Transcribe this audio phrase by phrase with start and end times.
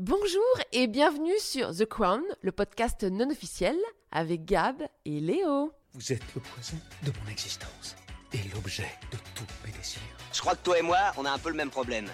[0.00, 3.74] Bonjour et bienvenue sur The Crown, le podcast non officiel
[4.12, 5.72] avec Gab et Léo.
[5.92, 7.96] Vous êtes le poison de mon existence
[8.32, 10.00] et l'objet de tous mes désirs.
[10.32, 12.06] Je crois que toi et moi, on a un peu le même problème.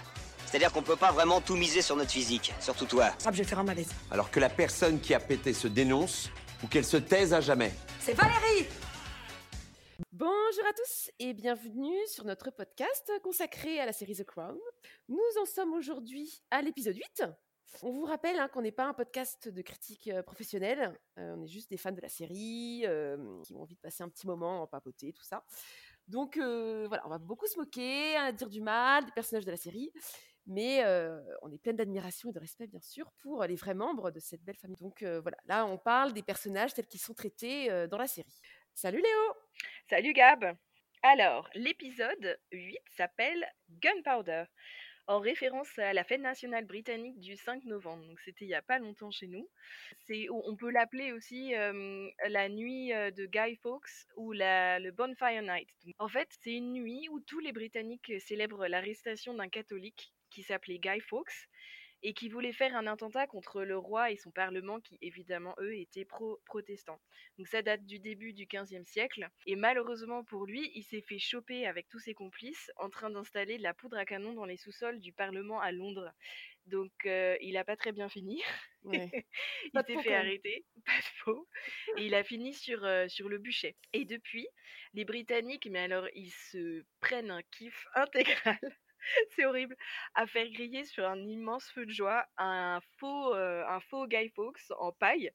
[0.47, 3.11] C'est-à-dire qu'on peut pas vraiment tout miser sur notre physique, surtout toi.
[3.27, 3.91] Ah, je vais faire un malaise.
[4.11, 6.31] Alors que la personne qui a pété se dénonce
[6.63, 7.75] ou qu'elle se taise à jamais.
[8.01, 8.67] C'est Valérie
[10.11, 14.57] Bonjour à tous et bienvenue sur notre podcast consacré à la série The Crown.
[15.11, 17.25] Nous en sommes aujourd'hui à l'épisode 8.
[17.83, 21.43] On vous rappelle hein, qu'on n'est pas un podcast de critique euh, professionnelle, euh, on
[21.43, 24.27] est juste des fans de la série euh, qui ont envie de passer un petit
[24.27, 25.45] moment en papoter, tout ça.
[26.07, 29.57] Donc voilà, on va beaucoup se moquer, hein, dire du mal des personnages de la
[29.57, 29.91] série,
[30.47, 30.85] mais
[31.41, 34.43] on est plein d'admiration et de respect bien sûr pour les vrais membres de cette
[34.43, 34.77] belle famille.
[34.77, 38.39] Donc voilà, là on parle des personnages tels qu'ils sont traités dans la série.
[38.75, 39.35] Salut Léo
[39.89, 40.45] Salut Gab
[41.03, 44.45] Alors, l'épisode 8 s'appelle Gunpowder,
[45.07, 48.07] en référence à la fête nationale britannique du 5 novembre.
[48.07, 49.49] Donc c'était il n'y a pas longtemps chez nous.
[50.07, 55.69] C'est, on peut l'appeler aussi la nuit de Guy Fawkes ou la, le Bonfire Night.
[55.99, 60.79] En fait, c'est une nuit où tous les Britanniques célèbrent l'arrestation d'un catholique qui s'appelait
[60.79, 61.49] Guy Fawkes
[62.05, 65.75] et qui voulait faire un attentat contre le roi et son parlement qui évidemment eux
[65.75, 67.01] étaient pro-protestants.
[67.39, 71.19] Donc ça date du début du XVe siècle et malheureusement pour lui, il s'est fait
[71.19, 74.59] choper avec tous ses complices en train d'installer de la poudre à canon dans les
[74.59, 76.13] sous-sols du parlement à Londres.
[76.67, 78.43] Donc euh, il a pas très bien fini.
[78.85, 79.11] Ouais.
[79.73, 81.49] il s'est fait arrêter, pas de faux.
[81.97, 83.77] Et il a fini sur, euh, sur le bûcher.
[83.95, 84.47] Et depuis,
[84.93, 88.59] les Britanniques, mais alors ils se prennent un kiff intégral.
[89.37, 89.77] C'est horrible.
[90.15, 94.29] À faire griller sur un immense feu de joie un faux, euh, un faux Guy
[94.31, 95.31] Fawkes en paille,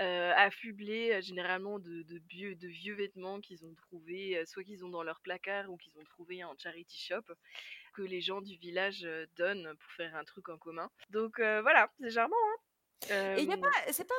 [0.00, 4.84] euh, affublé euh, généralement de, de, vieux, de vieux vêtements qu'ils ont trouvés, soit qu'ils
[4.84, 7.34] ont dans leur placard ou qu'ils ont trouvé en charity shop,
[7.94, 10.90] que les gens du village donnent pour faire un truc en commun.
[11.10, 12.36] Donc euh, voilà, c'est charmant.
[13.10, 14.14] Hein Et il y a pas, c'est pas,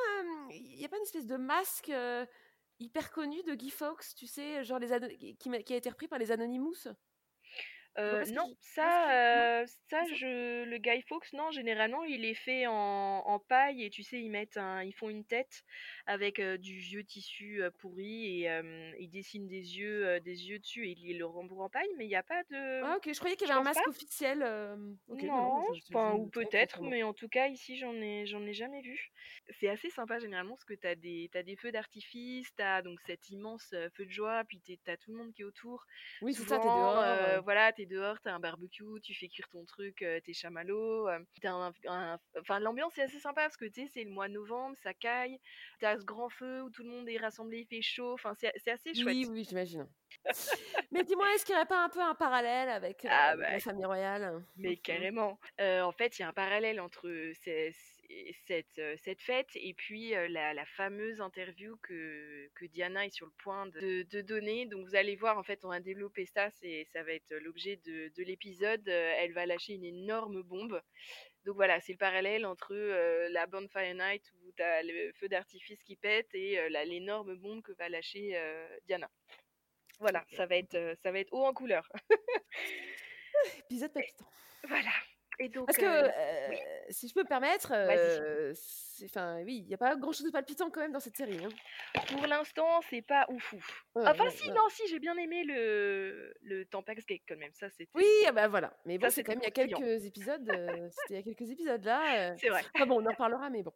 [0.50, 1.90] y a pas une espèce de masque
[2.80, 6.18] hyper connu de Guy Fawkes, tu sais, genre les qui, qui a été repris par
[6.18, 6.88] les Anonymous?
[7.98, 12.66] Euh, non, tu ça, euh, ça, je, le Guy Fawkes, non, généralement, il est fait
[12.66, 15.62] en, en paille et tu sais, ils mettent un, ils font une tête
[16.06, 18.60] avec euh, du vieux tissu pourri et
[18.98, 22.08] ils dessinent des yeux, des yeux dessus et ils le rembourrent en paille, mais il
[22.08, 23.90] n'y a pas de, Ah ok, je croyais qu'il y avait un masque pas.
[23.90, 24.42] officiel.
[24.42, 24.76] euh,
[25.08, 28.82] ok, non, Non, ou peut-être, mais en tout cas, ici, j'en ai, j'en ai jamais
[28.82, 29.10] vu.
[29.60, 33.30] C'est assez sympa généralement parce que t'as des, t'as des feux d'artifice, t'as donc cet
[33.30, 35.84] immense feu de joie, puis t'es- t'as tout le monde qui est autour.
[36.22, 37.42] Oui, c'est ça, t'es dehors.
[37.44, 41.08] voilà, t'es dehors, t'as un barbecue, tu fais cuire ton truc, euh, tes chamallows.
[41.08, 44.10] euh, t'as un, un- enfin, l'ambiance est assez sympa parce que tu sais, c'est le
[44.10, 45.38] mois de novembre, ça caille.
[45.80, 48.12] T'as ce grand feu où tout le monde est rassemblé, il fait chaud.
[48.14, 49.14] Enfin, c'est assez chouette.
[49.16, 49.88] Oui, oui, j'imagine.
[50.92, 53.50] Mais dis-moi, est-ce qu'il n'y aurait pas un peu un parallèle avec euh, Ah bah,
[53.50, 54.44] la famille royale?
[54.56, 55.38] Mais carrément.
[55.60, 57.08] Euh, en fait, il y a un parallèle entre
[57.42, 57.74] ces-
[58.46, 63.32] cette, cette fête et puis la, la fameuse interview que, que Diana est sur le
[63.42, 64.66] point de, de donner.
[64.66, 67.76] Donc vous allez voir, en fait, on va développer ça, c'est, ça va être l'objet
[67.84, 68.86] de, de l'épisode.
[68.88, 70.80] Elle va lâcher une énorme bombe.
[71.44, 75.28] Donc voilà, c'est le parallèle entre euh, la Bonfire Night où tu as le feu
[75.28, 79.10] d'artifice qui pète et euh, la- l'énorme bombe que va lâcher euh, Diana.
[80.00, 81.86] Voilà, ça va être, ça va être haut en couleur.
[83.58, 84.26] Épisode palpitant.
[84.68, 84.90] voilà.
[85.40, 86.54] Et donc, Parce que, euh,
[86.90, 87.72] si je peux me permettre,
[89.04, 91.38] enfin, oui, il n'y a pas grand-chose de palpitant quand même dans cette série.
[91.44, 91.48] hein.
[92.08, 93.84] Pour l'instant, c'est pas ouf ouf.
[93.96, 94.54] Ouais, enfin, ouais, si, ouais.
[94.54, 97.52] non, si, j'ai bien aimé le, le Tampax Gate quand même.
[97.54, 97.88] Ça, c'était.
[97.94, 98.72] Oui, ah bah voilà.
[98.84, 100.46] Mais bon, c'est quand même il y a quelques épisodes.
[100.46, 102.34] C'était il y a quelques épisodes là.
[102.38, 102.62] C'est vrai.
[102.74, 103.72] Enfin bon, on en reparlera, mais bon.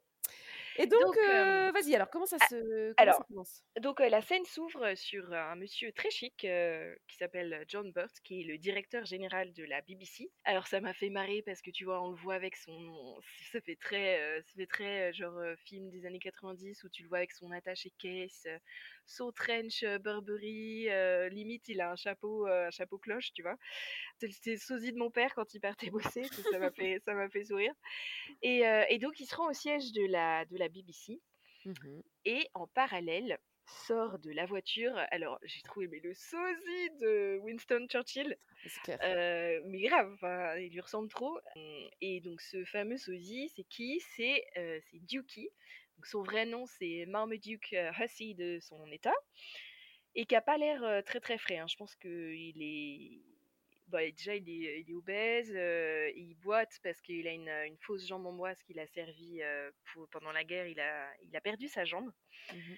[0.78, 3.64] Et donc, Donc, euh, vas-y, alors comment ça se comment alors, ça commence?
[3.80, 8.40] Donc, la scène s'ouvre sur un monsieur très chic euh, qui s'appelle John Burt, qui
[8.40, 10.30] est le directeur général de la BBC.
[10.44, 13.20] Alors, ça m'a fait marrer parce que tu vois, on le voit avec son.
[13.50, 17.08] Ça fait très, euh, ça fait très genre film des années 90 où tu le
[17.08, 18.58] vois avec son attaché caisse, euh,
[19.04, 20.88] son trench Burberry.
[21.30, 23.56] limite, il a un chapeau, un chapeau cloche, tu vois.
[24.22, 26.22] Le sosie de mon père quand il partait bosser.
[26.24, 27.72] ça m'a fait, ça m'a fait sourire.
[28.42, 31.20] Et, et donc, il se rend au siège de la, de la BBC.
[31.64, 32.02] Mhm.
[32.24, 33.38] Et en parallèle,
[33.86, 34.96] sort de la voiture.
[35.10, 38.36] Alors, j'ai trouvé mais le sosie de Winston Churchill.
[38.88, 40.16] Euh, mais grave,
[40.60, 41.38] il lui ressemble trop.
[41.56, 44.00] Hum, Et donc, ce fameux sosie, c'est qui?
[44.16, 45.50] C'est euh, Dukey.
[45.96, 49.14] Donc, son vrai nom, c'est Marmaduke euh, Hussey de son état.
[50.14, 51.58] Et qui a pas l'air euh, très très frais.
[51.58, 51.66] hein.
[51.68, 53.20] Je pense qu'il est.
[53.88, 57.78] Bah, déjà, il est, il est obèse, euh, il boite parce qu'il a une, une
[57.78, 60.66] fausse jambe en bois, ce qu'il a servi euh, pour, pendant la guerre.
[60.66, 62.12] Il a, il a perdu sa jambe.
[62.52, 62.76] Mhm.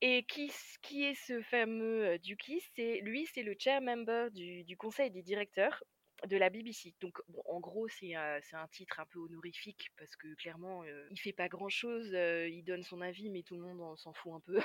[0.00, 0.52] Et qui,
[0.82, 5.12] qui est ce fameux euh, Duki C'est lui, c'est le chair member du, du conseil
[5.12, 5.84] des directeurs.
[6.26, 6.94] De la BBC.
[7.00, 10.82] Donc, bon, en gros, c'est euh, c'est un titre un peu honorifique parce que clairement,
[10.84, 12.08] euh, il fait pas grand chose.
[12.12, 14.60] il donne son avis, mais tout le monde en- s'en fout un peu.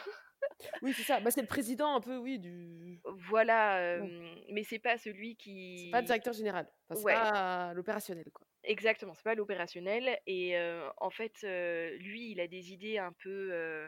[0.81, 1.19] Oui, c'est ça.
[1.19, 2.99] Bah, c'est le président un peu, oui, du.
[3.29, 6.05] Voilà, euh, mais c'est pas celui C'est pas le qui.
[6.07, 6.67] directeur général.
[6.89, 7.13] Enfin, c'est Ouais.
[7.13, 8.45] pas l'opérationnel, quoi.
[8.63, 10.19] Exactement, c'est pas l'opérationnel.
[10.27, 13.87] Et euh, en fait, euh, lui, il a des idées un peu, euh,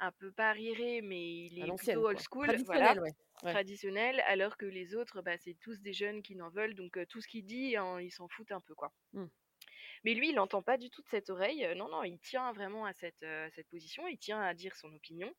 [0.00, 3.12] un peu pas arriérées, mais il est plutôt old school, voilà, Traditionnel, ouais.
[3.42, 3.52] Ouais.
[3.52, 7.06] traditionnel, alors que les autres, bah, c'est tous des jeunes qui n'en veulent, donc euh,
[7.06, 8.92] tout ce qu'il dit, hein, ils s'en foutent un peu, quoi.
[9.12, 9.26] Hmm.
[10.04, 11.66] Mais lui, il n'entend pas du tout de cette oreille.
[11.76, 14.92] non, non, il tient vraiment à cette, euh, cette position, il tient à dire son
[14.94, 15.32] opinion.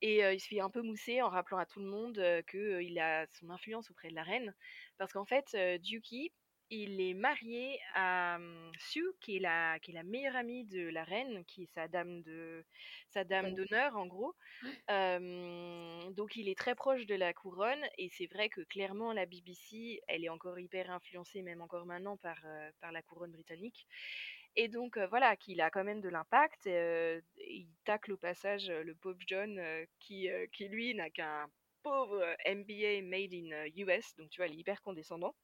[0.00, 2.98] Et euh, il se fait un peu mousser en rappelant à tout le monde qu'il
[2.98, 4.54] a son influence auprès de la reine.
[4.98, 6.32] Parce qu'en fait, Duki,
[6.72, 10.88] il est marié à hum, Sue, qui est, la, qui est la meilleure amie de
[10.88, 12.64] la reine, qui est sa dame de
[13.10, 14.34] sa dame d'honneur, en gros.
[14.90, 17.84] Euh, donc il est très proche de la couronne.
[17.98, 22.16] Et c'est vrai que clairement, la BBC, elle est encore hyper influencée, même encore maintenant,
[22.16, 23.86] par, euh, par la couronne britannique.
[24.56, 26.66] Et donc euh, voilà, qu'il a quand même de l'impact.
[26.66, 29.60] il tacle au passage le pauvre John,
[29.98, 31.48] qui, qui lui n'a qu'un
[31.82, 35.34] pauvre MBA made in US, donc tu vois, il est hyper condescendant.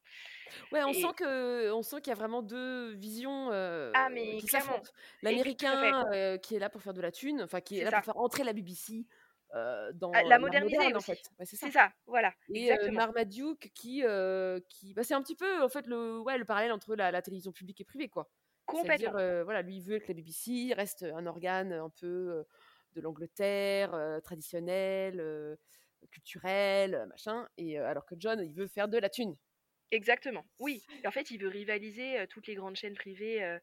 [0.73, 4.08] Ouais, on Et- sent que, on sent qu'il y a vraiment deux visions euh, Ah,
[4.08, 4.90] mais qui s'affrontent.
[5.23, 7.96] L'américain euh, qui est là pour faire de la thune, enfin qui est, là ça.
[7.96, 9.06] pour faire entrer la BBC
[9.55, 11.20] euh, dans Ah, la moderniser moderne, en fait.
[11.38, 11.93] Ouais, c'est ça.
[12.06, 12.70] Voilà, Et.
[12.90, 14.02] Marmaduke qui,
[14.69, 17.23] qui bah, c'est un petit peu en fait le, ouais, le parallèle entre la, la
[17.23, 18.29] télévision publique et privée, quoi.
[18.70, 19.44] C'est-à-dire, Complètement.
[19.44, 22.44] voilà, lui il veut que la BBC reste un organe un peu
[22.94, 25.56] de l'Angleterre, traditionnel, euh,
[26.10, 29.36] culturel, euh, machin, et euh, alors que John il veut faire de la thune.
[29.90, 30.44] Exactement.
[30.58, 30.84] Oui.
[31.06, 33.58] En fait, il veut rivaliser euh, toutes les grandes chaînes privées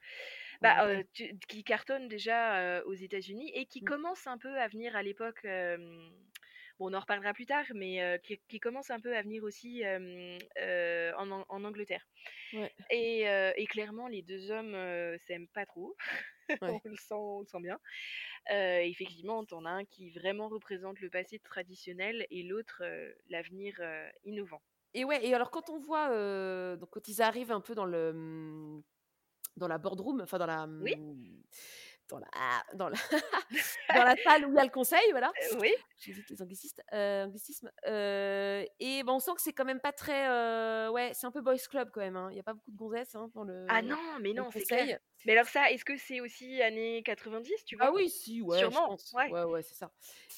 [0.61, 3.85] bah, tu- qui cartonnent déjà aux États-Unis et qui Mm.
[3.85, 5.41] commencent un peu à venir à l'époque.
[5.43, 9.43] bon, on en reparlera plus tard, mais euh, qui, qui commencent un peu à venir
[9.43, 12.05] aussi euh, euh, en, en Angleterre.
[12.53, 12.73] Ouais.
[12.89, 13.21] Et,
[13.57, 14.75] et clairement, les deux hommes
[15.19, 15.95] s'aiment pas trop.
[16.61, 16.81] Ouais.
[16.85, 17.79] on, le sent, on le sent bien.
[18.51, 23.75] Euh, effectivement, t'en as un qui vraiment représente le passé traditionnel et l'autre euh, l'avenir
[23.79, 24.61] euh, innovant.
[24.93, 26.07] Et ouais, et alors quand on voit,
[26.77, 28.83] donc quand ils arrivent un peu dans le hum,
[29.57, 30.93] dans la boardroom, enfin dans la Oui.
[30.93, 31.43] hum,
[32.07, 32.27] dans la
[32.75, 32.95] dans la
[33.93, 35.33] dans la salle où il y a le conseil, voilà.
[35.59, 37.71] Oui, J'hésite les anglicistes, anglicismes.
[37.87, 40.29] Et ben, on sent que c'est quand même pas très,
[40.89, 42.15] ouais, c'est un peu boys club quand même.
[42.15, 42.29] hein.
[42.31, 43.65] Il y a pas beaucoup de gonzesses hein, dans le.
[43.69, 44.99] Ah non, mais non, c'est clair.
[45.25, 47.87] Mais alors ça, est-ce que c'est aussi années 90, tu vois?
[47.87, 49.13] Ah oui, si, ouais, Sûrement, je pense.
[49.13, 49.29] ouais.
[49.31, 49.91] Ouais, ouais, c'est ça.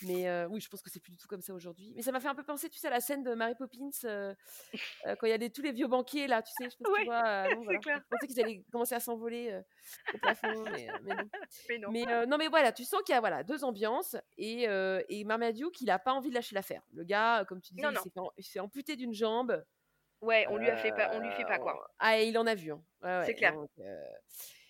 [0.04, 1.94] Mais euh, oui, je pense que c'est plus du tout comme ça aujourd'hui.
[1.96, 3.90] Mais ça m'a fait un peu penser, tu sais, à la scène de Mary Poppins,
[4.06, 4.34] euh,
[5.06, 6.78] euh, quand il y a des, tous les vieux banquiers là, tu sais, je si
[6.92, 7.44] Ouais, tu vois.
[7.50, 7.80] c'est voilà.
[7.80, 7.98] clair.
[8.02, 9.62] Je pensais qu'ils allaient commencer à s'envoler
[10.14, 11.30] au plafond, mais, mais non.
[11.70, 11.90] Mais non.
[11.92, 14.64] Mais non, mais voilà, tu sens qu'il y a voilà, deux ambiances et,
[15.10, 16.84] et Marmaduke, il a pas envie de lâcher l'affaire.
[16.94, 18.32] Le gars, comme tu disais, Non, il non.
[18.42, 19.64] s'est il amputé d'une jambe.
[20.22, 21.92] Ouais, on lui a fait pas, on lui fait pas quoi.
[22.00, 22.72] Ah, et il en a vu.
[22.72, 22.82] hein.
[23.04, 23.54] Ouais, C'est clair.
[23.54, 23.70] donc,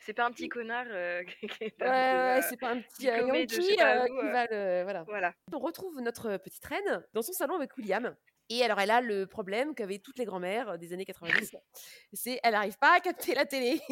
[0.08, 2.80] C'est pas un petit connard euh, qui est ouais, capable ouais, euh, c'est pas un
[2.80, 4.32] petit euh, diplômé de pas euh, où, qui euh.
[4.32, 4.84] va le.
[4.84, 5.04] Voilà.
[5.04, 5.34] Voilà.
[5.52, 8.16] On retrouve notre petite reine dans son salon avec William.
[8.50, 11.58] Et alors, elle a le problème qu'avaient toutes les grand-mères euh, des années 90.
[12.14, 13.82] c'est elle n'arrive pas à capter la télé.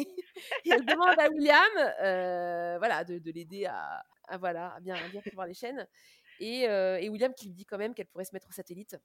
[0.64, 4.94] et elle demande à William euh, voilà, de, de l'aider à, à, voilà, à bien,
[4.94, 5.86] à bien voir les chaînes.
[6.40, 8.96] Et, euh, et William qui lui dit quand même qu'elle pourrait se mettre au satellite.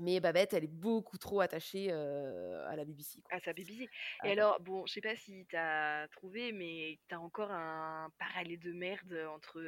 [0.00, 3.20] Mais Babette, elle est beaucoup trop attachée euh, à la BBC.
[3.22, 3.36] quoi.
[3.36, 3.88] À sa BBC.
[4.20, 8.60] Ah, Et alors, bon, je sais pas si t'as trouvé, mais t'as encore un parallèle
[8.60, 9.60] de merde entre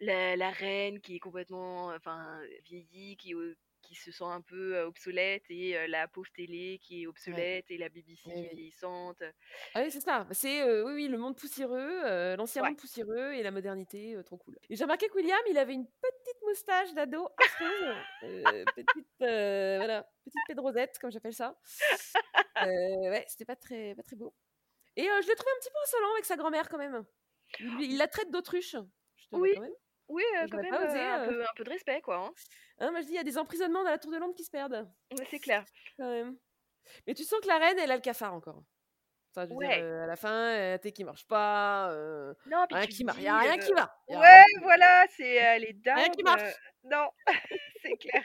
[0.00, 3.56] la, la reine qui est complètement, enfin, vieillie, qui, est
[3.88, 7.78] qui se sent un peu obsolète, et euh, la pauvre télé qui est obsolète, et
[7.78, 8.42] la BBC oui.
[8.42, 9.22] vieillissante.
[9.74, 10.26] Ah oui, c'est ça.
[10.32, 12.68] C'est euh, oui, oui, le monde poussiéreux, euh, l'ancien Ouais.
[12.68, 14.58] monde poussiéreux et la modernité, trop cool.
[14.68, 17.28] Et j'ai remarqué que William, il avait une petite moustache d'ado
[18.20, 21.58] petite, voilà, petite pédrosette, comme j'appelle ça.
[22.60, 24.34] Ouais, c'était pas très, pas très beau.
[24.96, 27.04] Et je l'ai trouvé un petit peu insolent avec sa grand-mère quand même.
[27.80, 28.76] Il, la traite d'autruche.
[29.16, 29.52] Je te Oui.
[29.54, 29.72] quand même.
[30.08, 31.28] Oui, euh, quand même, euh, un, euh.
[31.28, 32.16] peu, un peu de respect, quoi.
[32.26, 32.32] hein.
[32.78, 34.44] Hein, moi je dis, il y a des emprisonnements dans la tour de Londres qui
[34.44, 34.88] se perdent,
[35.30, 35.64] c'est clair.
[35.98, 36.36] quand même.
[37.06, 38.62] Mais tu sens que la reine, elle a le cafard encore.
[39.34, 39.82] Enfin, je veux dire, Ouais.
[39.82, 41.90] euh, à la fin, euh, t'es qui marche pas.
[41.92, 43.94] euh, Non, Rien qui dis, y a rien qui va.
[44.08, 45.98] Ouais, voilà, c'est les dames.
[45.98, 46.42] Rien qui marche.
[46.84, 47.08] non,
[47.82, 48.24] c'est clair.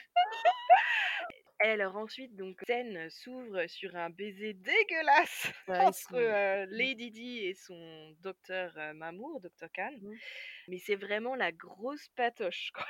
[1.65, 7.39] Alors ensuite, donc, scène s'ouvre sur un baiser dégueulasse Ouais, ils entre euh, Lady Di
[7.46, 9.93] et son docteur euh, Mamour, docteur Khan.
[10.01, 10.17] Mhm.
[10.67, 12.86] Mais c'est vraiment la grosse patoche, quoi.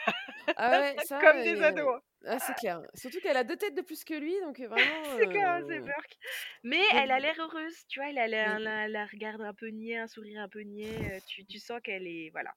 [0.57, 1.87] Ah ouais, ça, Comme des et, ados.
[1.97, 2.01] hein.
[2.25, 2.81] Ah, c'est clair.
[2.95, 5.03] Surtout qu'elle a deux têtes de plus que lui, donc vraiment.
[5.19, 6.17] C'est clair, c'est euh, Burke.
[6.63, 9.53] Mais donc- elle a l'air heureuse, tu vois, elle a l'air, la, la regarde un
[9.53, 11.21] peu niais, un sourire un peu niais.
[11.27, 12.53] Tu, tu sens qu'elle est, voilà,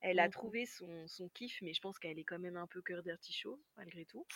[0.00, 0.30] elle a Mhm.
[0.32, 3.60] trouvé son, son kiff, mais je pense qu'elle est quand même un peu cœur d'artichaut,
[3.76, 4.26] malgré tout.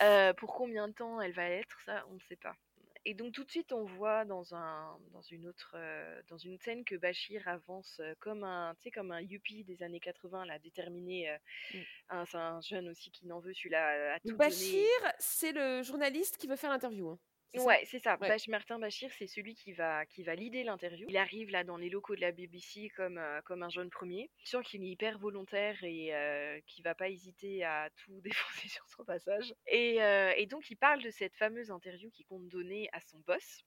[0.00, 2.56] Euh, pour combien de temps elle va être, ça, on ne sait pas.
[3.04, 6.56] Et donc tout de suite, on voit dans un dans une autre euh, dans une
[6.58, 11.28] scène que Bachir avance euh, comme un comme un youpi des années 80 là, déterminé.
[11.30, 11.36] euh,
[11.74, 11.78] Mm.
[12.10, 14.50] un- c'est un jeune aussi qui n'en veut celui-là à tout Donc donner.
[14.50, 17.10] Bachir, c'est le journaliste qui veut faire l'interview.
[17.10, 17.18] hein.
[17.60, 18.16] Ouais, c'est ça.
[18.20, 18.28] Ouais.
[18.28, 21.06] Bach- Martin Bachir, c'est celui qui va qui va leader l'interview.
[21.08, 24.30] Il arrive là dans les locaux de la BBC comme euh, comme un jeune premier.
[24.44, 28.68] Je sens qu'il est hyper volontaire et euh, qu'il va pas hésiter à tout défoncer
[28.68, 29.52] sur son passage.
[29.66, 33.18] Et, euh, et donc il parle de cette fameuse interview qu'il compte donner à son
[33.26, 33.64] boss.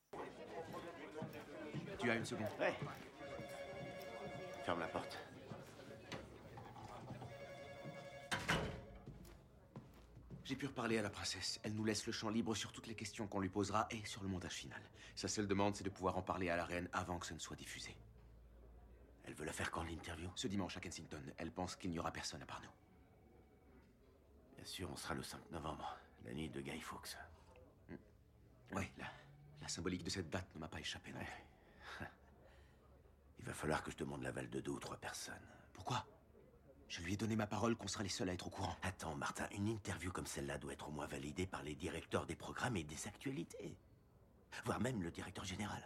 [1.99, 2.73] Tu as une seconde Ouais.
[4.65, 5.19] Ferme la porte.
[10.45, 11.59] J'ai pu reparler à la princesse.
[11.63, 14.21] Elle nous laisse le champ libre sur toutes les questions qu'on lui posera et sur
[14.21, 14.81] le montage final.
[15.15, 17.39] Sa seule demande, c'est de pouvoir en parler à la reine avant que ce ne
[17.39, 17.97] soit diffusé.
[19.23, 20.29] Elle veut la faire quand l'interview?
[20.35, 22.69] Ce dimanche à Kensington, elle pense qu'il n'y aura personne à part nous.
[24.57, 27.17] Bien sûr, on sera le 5 novembre, la nuit de Guy Fawkes.
[28.73, 29.07] Oui, la,
[29.61, 31.27] la symbolique de cette date ne m'a pas échappé non Ouais.
[33.39, 35.33] Il va falloir que je demande l'aval de deux ou trois personnes.
[35.73, 36.05] Pourquoi?
[36.87, 38.75] Je lui ai donné ma parole qu'on sera les seuls à être au courant.
[38.83, 42.35] Attends, Martin, une interview comme celle-là doit être au moins validée par les directeurs des
[42.35, 43.75] programmes et des actualités.
[44.63, 45.81] Voire même le directeur général.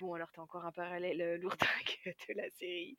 [0.00, 2.98] Bon, alors t'as encore un parallèle euh, lourdaque de la série.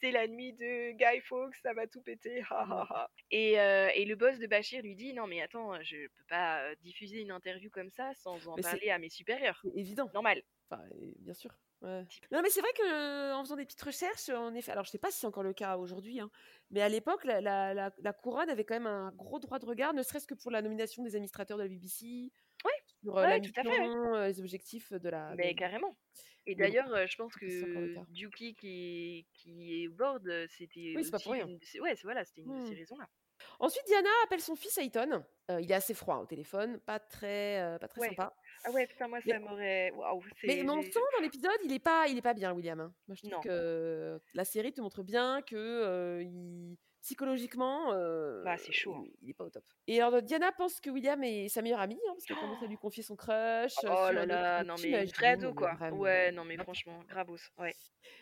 [0.00, 2.44] C'est la nuit de Guy Fawkes, ça va tout péter.
[3.30, 6.60] Et, euh, et le boss de Bachir lui dit non mais attends, je peux pas
[6.60, 9.60] euh, diffuser une interview comme ça sans en Mais parler à mes supérieurs.
[9.74, 10.08] Évident.
[10.14, 10.42] Normal.
[10.70, 10.82] Enfin,
[11.18, 11.50] bien sûr.
[11.84, 12.04] Ouais.
[12.32, 14.98] Non, mais c'est vrai que en faisant des petites recherches, en effet, alors je sais
[14.98, 16.30] pas si c'est encore le cas aujourd'hui, hein,
[16.70, 19.66] mais à l'époque, la, la- la- la couronne avait quand même un gros droit de
[19.66, 22.32] regard, ne serait-ce que pour la nomination des administrateurs de la BBC,
[22.64, 22.70] Ouais,
[23.02, 23.88] sur euh, ouais, la tout à fait, ouais.
[23.88, 25.34] euh, les objectifs de la.
[25.36, 25.96] Mais de- carrément.
[26.46, 28.10] Et d'ailleurs, euh, je pense le que.
[28.12, 31.46] Duki qui, qui est au board, c'était Oui, c'est pas pour rien.
[31.46, 31.80] une de ces...
[31.80, 32.78] Ouais, voilà, c'était une de ces Hmm.
[32.78, 33.08] raisons-là.
[33.60, 35.24] Ensuite, Diana appelle son fils Ayton.
[35.50, 38.08] Euh, il est assez froid au téléphone, pas très, euh, pas très Ouais.
[38.08, 38.34] sympa.
[38.64, 39.92] Ah ouais, putain, moi, Mais- ça m'aurait...
[40.44, 42.80] Mais, mais on sent dans l'épisode, il est pas, il est pas bien, William.
[42.80, 42.94] hein.
[43.08, 43.40] Moi, je trouve Non.
[43.40, 49.02] que la série te montre bien que euh, il- psychologiquement, euh, Bah, c'est chaud, hein.
[49.06, 49.64] il, il est pas au top.
[49.86, 52.66] Et alors, Diana pense que William est sa meilleure amie, hein, parce qu'elle commence à
[52.66, 53.84] lui confier son crush.
[53.84, 55.74] Oh euh, là là, non mais vrai ado quoi.
[55.74, 57.74] vraiment, Ouais, non mais franchement, gravos, ouais.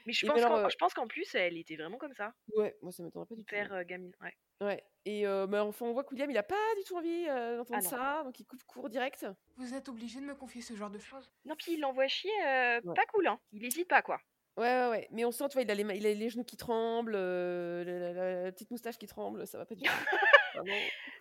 [0.07, 1.99] Mais je Et pense mais alors, qu'en euh, je pense qu'en plus elle était vraiment
[1.99, 3.49] comme ça, Ouais, moi ça m'étonnerait pas du tout.
[3.55, 4.35] hyper euh, gamine, ouais.
[4.61, 4.85] Ouais.
[5.05, 7.57] Et euh, mais enfin, on voit que William, il a pas du tout envie euh,
[7.59, 7.91] d'entendre Ah non.
[7.91, 9.27] ça, donc il coupe court direct.
[9.57, 12.31] Vous êtes obligé de me confier ce genre de choses Non puis il l'envoie chier,
[12.47, 12.95] euh, Ouais.
[12.95, 13.41] pas cool hein.
[13.53, 14.21] Il hésite pas quoi.
[14.59, 15.09] Ouais, ouais, ouais.
[15.13, 17.85] Mais on sent, tu vois, il a les, il a les genoux qui tremblent, euh,
[17.85, 19.91] la, la- la petite moustache qui tremble, ça va pas du tout.
[20.55, 20.77] Vraiment.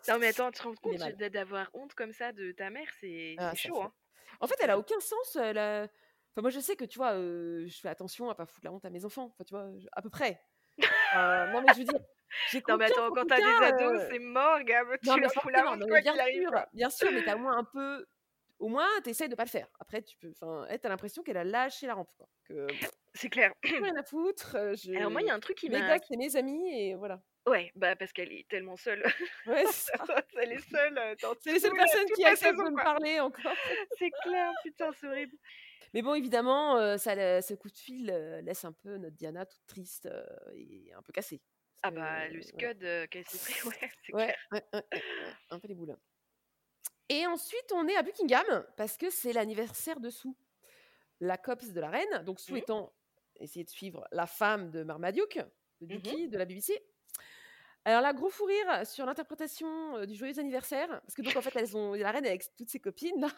[0.09, 1.31] Non mais attends, tu te rends Il est compte mal.
[1.31, 3.93] d'avoir honte comme ça de ta mère, c'est Ah, c'est ça chaud hein.
[4.41, 5.35] En fait, elle a aucun sens.
[5.37, 5.83] Elle a-
[6.33, 8.71] Enfin, moi, je sais que, tu vois, euh, je fais attention à pas foutre la
[8.71, 9.25] honte à mes enfants.
[9.33, 10.41] Enfin, tu vois, je- à peu près.
[11.15, 11.99] Euh, non, mais je veux dire,
[12.51, 14.61] j'ai Non mais confiance, attends, en quand tout t'as cas, des ados, euh, c'est mort,
[14.63, 16.41] gars, Non, tu mais leur fous la forcément, honte non, quoi bien qu'il arrive.
[16.49, 18.05] sûr, bien sûr, mais t'as au moins un peu.
[18.61, 19.67] Au moins, t'essayes de pas le faire.
[19.79, 20.29] Après, tu peux.
[20.39, 22.11] Enfin, elle, t'as l'impression qu'elle a lâché la rampe.
[22.45, 22.67] Que
[23.15, 23.51] C'est clair.
[23.63, 24.55] rien à foutre.
[24.55, 24.91] euh, Je...
[24.97, 25.97] Alors moi il y a un truc qui Mes m'a...
[25.97, 27.21] gars, c'est mes amis, et voilà.
[27.47, 29.01] Ouais, bah parce qu'elle est tellement seule.
[29.47, 29.91] Ouais, c'est
[30.39, 33.51] elle est seule euh, C'est les seules personnes qui acceptent de me parler encore.
[33.97, 35.35] C'est clair, putain, c'est horrible.
[35.95, 39.45] Mais bon, évidemment, euh, ça, ce coup de fil euh, laisse un peu notre Diana
[39.47, 41.41] toute triste euh, et un peu cassée.
[41.83, 44.61] Ah bah le scud euh, qu'elle s'est pris, ouais, c'est Ouais, clair.
[44.73, 44.83] ouais,
[45.49, 45.97] un peu les boules.
[47.13, 50.29] Et ensuite, on est à Buckingham parce que c'est l'anniversaire de Sue,
[51.19, 52.23] la copse de la reine.
[52.23, 52.57] Donc, Sue Mhm.
[52.59, 52.93] étant
[53.41, 55.39] essayer de suivre la femme de Marmaduke,
[55.81, 55.97] de.
[55.97, 56.81] Duki, de la BBC.
[57.83, 61.41] Alors là, gros fou rire sur l'interprétation euh, du joyeux anniversaire, parce que donc en
[61.41, 63.29] fait, elles ont la reine avec toutes ses copines là.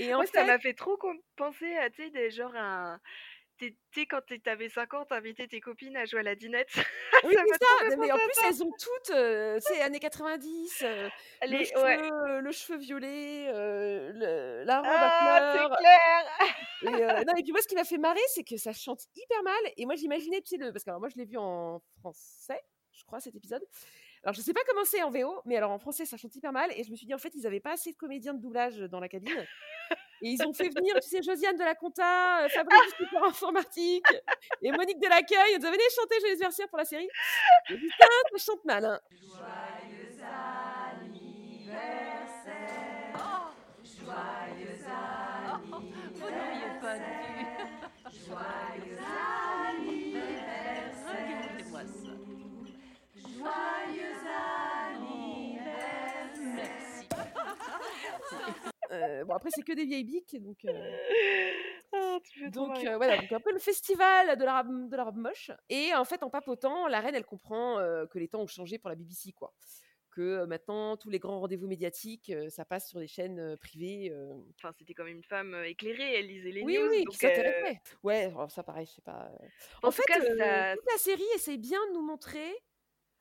[0.00, 0.98] Et en Moi, ça fait, m'a fait trop
[1.36, 2.98] penser à, tu sais, des genre un...
[3.60, 6.68] Tu sais, quand t'avais 5 ans, t'invitais tes copines à jouer à la dinette.
[7.24, 7.96] oui, ça c'est m'a ça.
[7.98, 11.08] Mais en plus, elles ont toutes, euh, c'est années 90, euh,
[11.42, 12.40] Elle le, cheveu, ouais.
[12.40, 15.76] le cheveu violet, euh, le- la robe Ah, à c'est fleurs.
[15.76, 16.24] clair
[16.82, 19.02] Et, euh, non, et puis moi, ce qui m'a fait marrer, c'est que ça chante
[19.14, 19.60] hyper mal.
[19.76, 20.72] Et moi, j'imaginais, tu sais, le...
[20.72, 22.60] parce que alors, moi, je l'ai vu en français,
[22.92, 23.62] je crois, cet épisode.
[24.22, 26.52] Alors, je sais pas comment c'est en VO, mais alors en français, ça chante hyper
[26.52, 26.70] mal.
[26.76, 28.78] Et je me suis dit, en fait, ils avaient pas assez de comédiens de doublage
[28.78, 29.46] dans la cabine.
[30.22, 33.24] Et ils ont fait venir, tu sais, Josiane de la Compta, euh, Fabrice du support
[33.24, 34.04] informatique
[34.62, 35.52] et Monique de l'accueil.
[35.54, 37.08] Ils disaient, venez chanter Joyeux anniversaire pour la série.
[37.70, 38.84] Et putain, ça chante mal.
[38.84, 39.00] Hein.
[46.14, 47.04] Vous n'auriez pas dû.
[48.26, 48.79] Joyeux
[58.90, 60.36] Euh, bon, après, c'est que des vieilles biques.
[60.42, 60.70] Donc, euh,
[61.92, 65.02] Ah, tu Donc euh, voilà, donc un peu le festival de la, robe, de la
[65.04, 65.50] robe moche.
[65.68, 68.78] Et en fait, en papotant, la reine, elle comprend euh, que les temps ont changé
[68.78, 69.52] pour la BBC, quoi.
[70.12, 74.12] que maintenant tous les grands rendez-vous médiatiques, ça passe sur des chaînes privées.
[74.56, 76.88] Enfin, c'était quand même une femme éclairée, elle lisait les Oui, news.
[76.90, 77.80] oui, donc, qui s'intéressait.
[78.04, 79.28] Ouais, alors ça pareil, je sais pas.
[79.82, 82.52] En En, tout fait, cas, ça- toute la série essaye bien de nous montrer.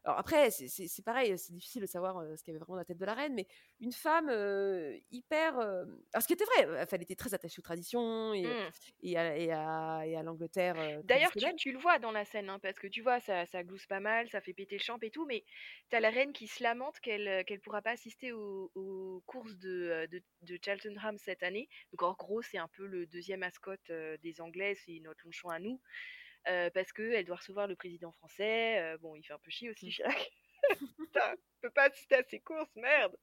[0.05, 2.79] Alors après, c'est- pareil, c'est difficile de savoir euh, ce qu'il y avait vraiment dans
[2.79, 3.47] la tête de la reine, mais
[3.79, 5.59] une femme euh, hyper.
[5.59, 8.57] euh, Alors ce qui était vrai, elle était très attachée aux traditions et,
[9.01, 11.01] et à, et à- et à l'Angleterre.
[11.03, 13.85] D'ailleurs, tu, le vois dans la scène, hein, parce que tu vois, ça, ça glousse
[13.87, 15.43] pas mal, ça fait péter le champ et tout, mais
[15.89, 20.07] t'as la reine qui se lamente qu'elle qu'elle pourra pas assister aux, aux courses de,
[20.11, 21.69] de, de Cheltenham cette année.
[21.91, 25.49] Donc en gros, c'est un peu le deuxième mascotte euh, des Anglais, c'est notre Longchamp
[25.49, 25.81] à nous,
[26.47, 28.79] euh, parce qu'elle doit recevoir le président français.
[28.79, 30.31] euh, bon, il fait un peu chier aussi, Chirac.
[30.97, 33.15] Putain, je peux pas assister à ces courses, merde.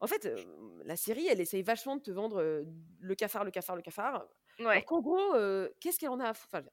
[0.00, 0.36] En fait, euh,
[0.84, 2.64] la série, elle essaye vachement de te vendre
[3.00, 4.26] le cafard, le cafard, le cafard.
[4.58, 4.66] Ouais.
[4.66, 6.54] Alors qu'en gros, euh, qu'est-ce qu'elle en a à foutre?
[6.54, 6.66] Enfin,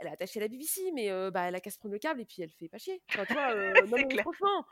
[0.00, 2.00] Elle est attachée à la BBC, mais euh, bah, elle a qu'à se prendre le
[2.00, 3.00] câble et puis elle fait pas chier.
[3.10, 4.22] Enfin, tu vois, euh, non, clair.
[4.22, 4.66] franchement.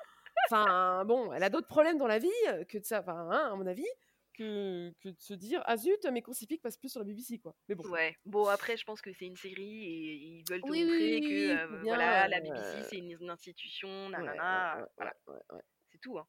[0.50, 2.28] Enfin, bon, elle a d'autres problèmes dans la vie
[2.69, 3.87] que de ça, enfin, hein, à mon avis,
[4.33, 7.39] que, que de se dire Ah zut, mes courses hippiques passent plus sur la BBC,
[7.39, 7.55] quoi.
[7.69, 7.89] Mais bon.
[7.89, 11.21] Ouais, bon après je pense que c'est une série et ils veulent te Oui, montrer
[11.21, 15.35] oui, que euh, bien, voilà, la euh, BBC c'est une, institution, nanana, ouais, voilà, ouais,
[15.35, 15.63] ouais, ouais.
[15.91, 16.19] c'est tout.
[16.19, 16.27] Hein.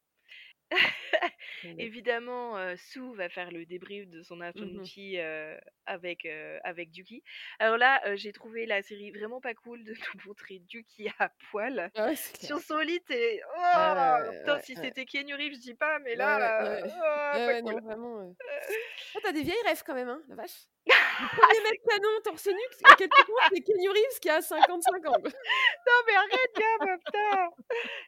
[1.78, 7.24] Évidemment, euh, Sue va faire le débrief de son après-midi euh, avec, euh, avec Duki.
[7.60, 11.92] Alors là, j'ai trouvé la série vraiment pas cool de nous montrer Duki à poil.
[11.96, 12.16] Ah ouais.
[12.16, 14.82] Sur son lit, et oh, ouais, si ouais.
[14.82, 17.74] c'était Keanu Reeves, je dis pas, mais là, oh, pas ouais, cool.
[17.74, 18.36] non, vraiment.
[19.24, 20.68] t'as des vieilles rêves quand même, hein, la vache.
[21.22, 25.12] Le premier mec canon torse nu, c'est Kenny Reeves qui a 55 ans.
[25.22, 27.50] Non mais arrête, Gab, putain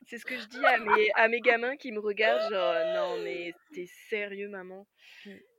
[0.07, 3.23] C'est ce que je dis à mes, à mes gamins qui me regardent, genre, non
[3.23, 4.87] mais t'es sérieux, maman.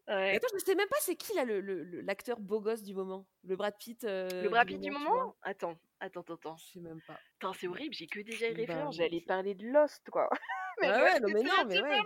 [0.06, 0.36] Ouais.
[0.36, 2.92] Attends, je sais même pas c'est qui là le- le- le- l'acteur beau gosse du
[2.94, 3.24] moment.
[3.42, 4.04] Le Brad Pitt.
[4.04, 5.36] euh, Le Brad Pitt du moment vois.
[5.42, 6.56] Attends, attends, attends, attends.
[6.58, 7.18] Je sais même pas.
[7.38, 10.28] Putain, c'est horrible, j'ai que des vieilles Bah, références, j'allais parler de Lost, quoi.
[10.82, 12.00] mais Lost, ouais, non, mais non, mais ouais.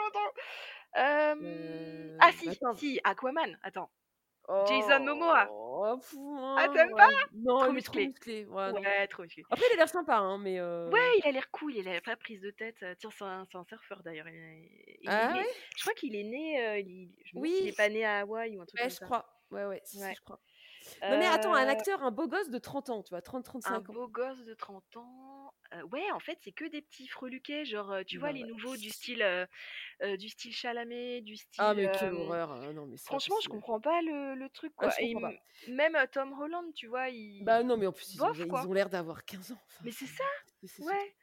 [0.96, 2.74] Euh, Euh, Ah si, attends.
[2.74, 3.90] si, Aquaman, attends.
[4.66, 5.48] Jason Momoa.
[5.50, 6.14] Oh, pff,
[6.56, 7.04] Ah, t'aimes ouais.
[7.34, 8.06] Non, Trop il est trop musclé.
[8.08, 8.44] musclé.
[8.46, 8.70] Ouais.
[8.72, 9.44] Ouais, trop musclé.
[9.50, 10.58] Après, il a l'air sympa, hein, mais.
[10.58, 12.76] euh, Ouais, il a l'air cool, il a vraie prise de tête.
[12.82, 14.26] euh, Tiens, c'est un, un surfeur d'ailleurs.
[14.28, 14.68] Il,
[15.02, 15.46] il Ah ouais?
[15.76, 16.60] Je crois qu'il est né.
[16.66, 17.54] euh, il, je Oui.
[17.58, 19.04] s'il est pas né à Hawaï ou un truc Ouais, comme je ça.
[19.04, 19.26] crois.
[19.50, 20.40] Ouais, ouais, je crois.
[21.02, 23.20] Non, mais attends, un Euh, acteur, un beau gosse de 30 ans, tu vois, Un
[23.40, 23.92] 30-35 ans.
[23.92, 25.37] beau gosse de 30 ans.
[25.74, 28.48] Euh, ouais, en fait, c'est que des petits freluquets, genre, tu vois, Bah les ouais.
[28.48, 31.56] nouveaux du style, euh, du style Chalamet, du style.
[31.58, 32.52] Ah, mais quelle horreur.
[32.52, 34.94] hein, Non, mais Franchement, je comprends pas le, le truc, Ah, quoi.
[35.00, 35.14] Et
[35.70, 37.44] même Tom Holland, tu vois, il.
[37.44, 39.58] Bah non, mais en plus, ils ont, bof, ils ont l'air d'avoir 15 ans.
[39.66, 40.24] Enfin, Mais c'est ça,
[40.64, 41.14] c'est- ouais.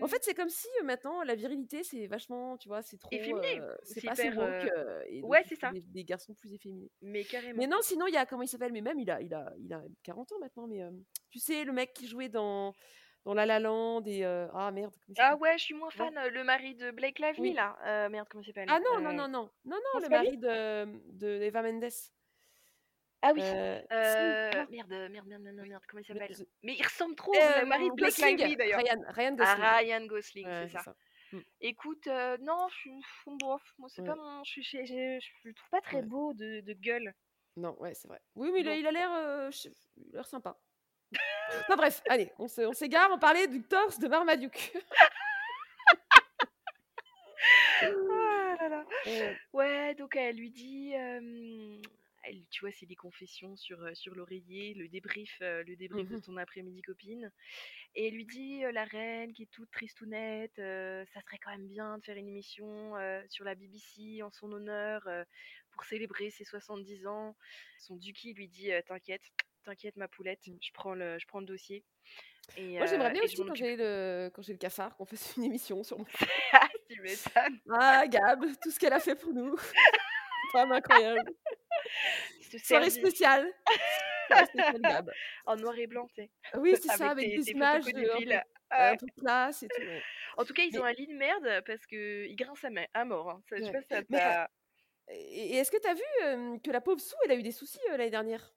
[0.00, 3.08] En fait, c'est comme si euh, maintenant, la virilité, c'est vachement, tu vois, c'est trop.
[3.12, 5.72] Efféminé, euh, c'est pas assez euh, et donc, ouais, c'est ça.
[5.72, 6.88] Des, des garçons plus efféminés.
[7.02, 7.58] mais carrément.
[7.58, 9.52] Mais non, sinon, il y a, comment il s'appelle Mais même, il a, il, a,
[9.58, 10.68] il a 40 ans maintenant.
[10.68, 10.82] Mais
[11.30, 12.76] tu sais, le mec qui jouait dans,
[13.24, 14.24] dans La La Land et.
[14.24, 16.14] ah merde, Ah ouais, je suis moins fan.
[16.32, 17.52] Le mari de Blake Lively, Oui.
[17.52, 18.08] là.
[18.08, 18.68] Merde, comment s'appelle?
[18.70, 19.50] Ah non, non, non, non.
[19.64, 21.90] Non, non, non, le mari de, de Eva Mendes.
[23.22, 23.40] Ah oui.
[23.42, 26.34] Euh, Euh, ah, merde, merde, merde, merde, merde, comment il s'appelle?
[26.62, 28.80] Mais il ressemble trop Euh, au mari de Blake Gosling, Lively, d'ailleurs.
[28.80, 29.66] Ryan, Ryan Ah, Gosling.
[29.90, 30.94] Ryan Gosling, Ouais, c'est ça.
[31.32, 31.38] Mm.
[31.60, 32.90] Écoute, euh, non, je suis
[33.26, 33.62] bof.
[33.78, 34.08] Moi, c'est Ouais.
[34.08, 34.42] pas mon.
[34.42, 36.02] Je, je, je, je le trouve pas très Ouais.
[36.02, 37.14] beau de, de gueule.
[37.56, 38.20] Non, ouais, c'est vrai.
[38.36, 40.58] Oui, mais il il a l'air sympa.
[41.62, 44.72] Enfin bref, allez, on se- on s'égare, on parlait du torse de Marmaduke.
[47.82, 48.84] Ah là là.
[49.06, 51.80] Euh, Ouais, donc elle lui dit, euh,
[52.24, 56.06] elle, tu vois, c'est des confessions sur, euh, sur l'oreiller, le débrief, euh, le débrief
[56.08, 56.20] de Mhm.
[56.22, 57.32] ton après-midi copine.
[57.94, 61.66] Et elle lui dit, euh, la reine qui est toute tristounette, ça serait quand même
[61.68, 62.92] bien de faire une émission
[63.30, 65.08] sur la BBC en son honneur
[65.72, 67.34] pour célébrer ses 70 ans.
[67.78, 69.22] Son Duki lui dit, t'inquiète,
[69.64, 71.84] t'inquiète ma poulette, je prends le, je prends le dossier.
[72.56, 75.36] Et, Moi, j'aimerais euh, bien aussi, quand j'ai le, quand j'ai le cafard, qu'on fasse
[75.36, 76.04] une émission sur mon.
[76.90, 77.60] tu m'étonnes.
[77.70, 79.56] Ah, Gab, tout ce qu'elle a fait pour nous.
[80.52, 81.30] Femme incroyable.
[82.64, 83.52] Soirée spéciale.
[84.26, 85.10] Soirée spéciale Gab.
[85.46, 86.30] en noir et blanc, tu sais.
[86.54, 88.40] Oui, c'est ça, Avec des tes images de,
[88.72, 89.80] un, peu, classe et tout.
[89.82, 90.02] ouais.
[90.36, 93.04] En tout cas, ils Mais- ont un lit de merde parce que ils grincent à,
[93.04, 93.30] mort.
[93.30, 93.42] hein.
[93.48, 93.72] Ça, Je sais Ouais.
[93.72, 94.50] pas si ça Mais, euh, t'a-
[95.12, 97.50] Et, est-ce que tu as vu euh, que la pauvre Sue, elle a eu des
[97.52, 98.52] soucis euh, l'année dernière?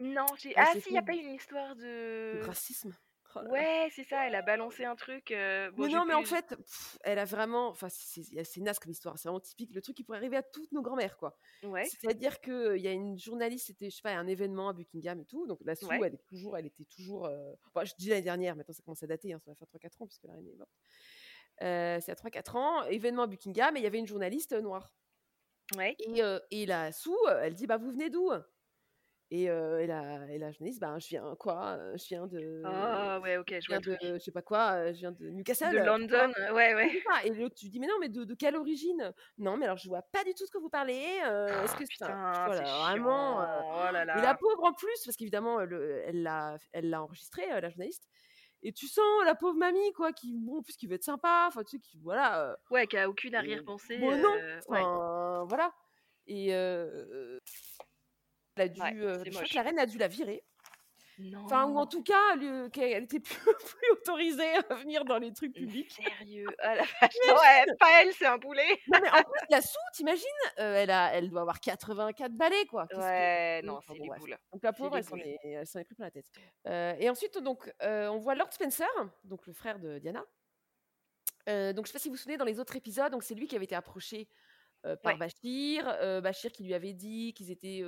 [0.00, 0.52] Non, j'ai.
[0.56, 1.06] Ah, Ah si, y a fou.
[1.06, 2.46] pas une histoire Le de.
[2.46, 2.94] racisme?
[3.34, 3.50] Oh là là.
[3.50, 4.26] Ouais, c'est ça.
[4.26, 5.30] Elle a balancé un truc.
[5.30, 7.68] euh, Bon, mais non, mais en fait, pff, elle a vraiment.
[7.68, 9.18] Enfin, c'est c'est- naze comme histoire.
[9.18, 9.74] C'est vraiment typique.
[9.74, 11.36] Le truc qui pourrait arriver à toutes nos grand-mères, quoi.
[11.62, 11.84] Ouais.
[11.84, 15.26] C'est-à-dire qu'il y a une journaliste, c'était, je sais pas, un événement à Buckingham et
[15.26, 15.46] tout.
[15.46, 15.98] Donc la Sue, Ouais.
[16.02, 17.26] elle, est toujours, elle était toujours.
[17.26, 19.68] euh, Enfin, je dis l'année dernière, maintenant ça commence à dater, hein, ça va faire
[19.68, 20.70] 3-4 ans, puisque la reine est morte.
[21.62, 24.60] Euh, c'est à 3-4 ans, événement à Buckingham, et il y avait une journaliste euh,
[24.62, 24.94] noire.
[25.76, 25.94] Ouais.
[25.98, 27.10] Et, et la Sue,
[27.42, 28.30] elle dit Bah, vous venez d'où?
[29.32, 32.62] Et, euh, et, la, et la journaliste, ben, je viens quoi Je viens de.
[32.64, 35.72] Ah ouais, ok, je viens de, je sais pas quoi, je viens de Newcastle.
[35.72, 35.78] De.
[35.78, 37.02] London, ouais, ouais.
[37.04, 37.24] Ça.
[37.24, 39.12] Et l'autre, tu dis, mais non, mais de, de quelle origine?
[39.38, 41.04] Non, mais alors je vois pas du tout ce que vous parlez.
[41.24, 43.40] euh, Est-ce Ah, que c'est un- putain, voilà, c'est vraiment.
[43.42, 43.60] euh.
[43.64, 44.34] Oh là Et la là.
[44.36, 48.04] pauvre en plus, parce qu'évidemment, le- elle l'a elle l'a enregistré, euh, la journaliste.
[48.62, 51.46] Et tu sens la pauvre mamie, quoi, qui, bon, en plus, qui veut être sympa,
[51.48, 52.50] enfin, tu sais, qui, voilà.
[52.50, 53.98] euh, Ouais, qui a aucune arrière-pensée.
[53.98, 55.46] Bon, non, euh, ouais.
[55.48, 55.72] voilà.
[56.28, 57.38] Et euh,
[58.56, 59.50] elle a dû, Ouais, euh, c'est je crois moche.
[59.50, 60.44] que la reine a dû la virer.
[61.18, 61.44] Non.
[61.46, 63.34] Enfin, ou en tout cas, le- qu'elle était plus,
[63.78, 65.90] plus autorisée à venir dans les trucs publics.
[65.92, 67.16] Sérieux Ah la vache.
[67.26, 68.66] Non, ouais, pas elle, c'est un poulet.
[68.92, 70.26] Non, mais en plus, la sous, t'imagines
[70.58, 72.86] euh, elle, a, elle doit avoir 84 balais, quoi.
[72.86, 74.36] Que- Ouais, non, Enfin, c'est bon, boules.
[74.52, 76.26] Donc la pauvre, elle s'en est, elle est pris plein la tête.
[76.66, 78.86] Euh, et ensuite, donc, euh, on voit Lord Spencer,
[79.24, 80.22] donc le frère de Diana.
[81.46, 83.46] Donc je sais pas si vous vous souvenez dans les autres épisodes, donc c'est lui
[83.46, 84.28] qui avait été approché
[84.82, 85.16] par Ouais.
[85.18, 85.86] Bachir,
[86.20, 87.82] Bachir qui lui avait dit qu'ils étaient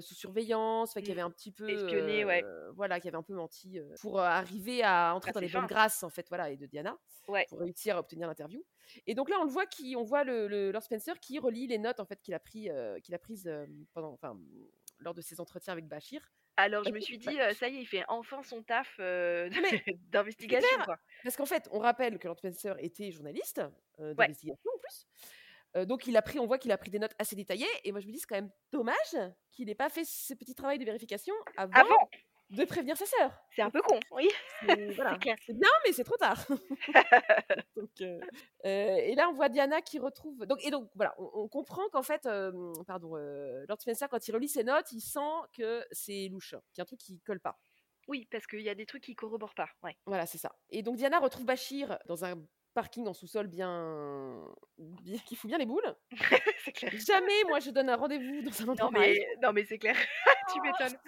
[0.00, 1.12] sous surveillance, enfin, qui Mm.
[1.12, 2.42] avait un petit peu, Espionné, ouais.
[2.44, 5.48] euh, voilà, qui avait un peu menti euh, pour euh, arriver à entrer dans les
[5.48, 6.96] bonnes grâces en fait, voilà, et de Diana,
[7.28, 7.46] Ouais.
[7.48, 8.64] pour réussir à obtenir l'interview.
[9.06, 11.66] Et donc là, on le voit qui, on voit le, le Lord Spencer qui relie
[11.66, 14.38] les notes en fait qu'il a pris, euh, qu'il a prises euh, pendant, enfin,
[14.98, 16.32] lors de ses entretiens avec Bachir.
[16.58, 18.96] Alors je me suis bah, dit, euh, ça y est, il fait enfin son taf
[19.00, 19.48] euh,
[20.10, 20.68] d'investigation.
[21.22, 23.62] Parce qu'en fait, on rappelle que Lord Spencer était journaliste
[24.00, 24.26] euh, Ouais.
[24.26, 25.06] d'investigation en plus.
[25.76, 27.66] Euh, donc il a pris, on voit qu'il a pris des notes assez détaillées.
[27.84, 29.16] Et moi je me dis c'est quand même dommage
[29.50, 31.82] qu'il n'ait pas fait ce petit travail de vérification avant,
[32.50, 33.32] de prévenir sa sœur.
[33.54, 34.28] c'est un peu con, oui,
[34.94, 35.16] voilà.
[35.18, 35.36] clair.
[35.48, 36.46] Bien, mais c'est trop tard.
[37.76, 38.20] donc, euh,
[38.66, 40.44] euh, et là on voit Diana qui retrouve.
[40.46, 42.28] Donc et donc voilà, on, on comprend qu'en fait,
[42.86, 45.20] pardon, Lord Spencer quand il relit ses notes, il sent
[45.56, 47.58] que c'est louche, qu'il y a un truc qui colle pas.
[48.08, 49.96] Oui, parce qu'il y a des trucs qui corroborent pas, ouais.
[50.06, 50.52] Voilà, c'est ça.
[50.70, 52.34] Et donc Diana retrouve Bachir dans un
[52.74, 54.44] parking en sous-sol bien...
[54.78, 55.94] bien qui fout bien les boules.
[56.64, 56.92] c'est clair.
[57.06, 59.96] Jamais moi je donne un rendez-vous dans un endroit Non mais, non mais c'est clair,
[60.52, 60.98] tu m'étonnes.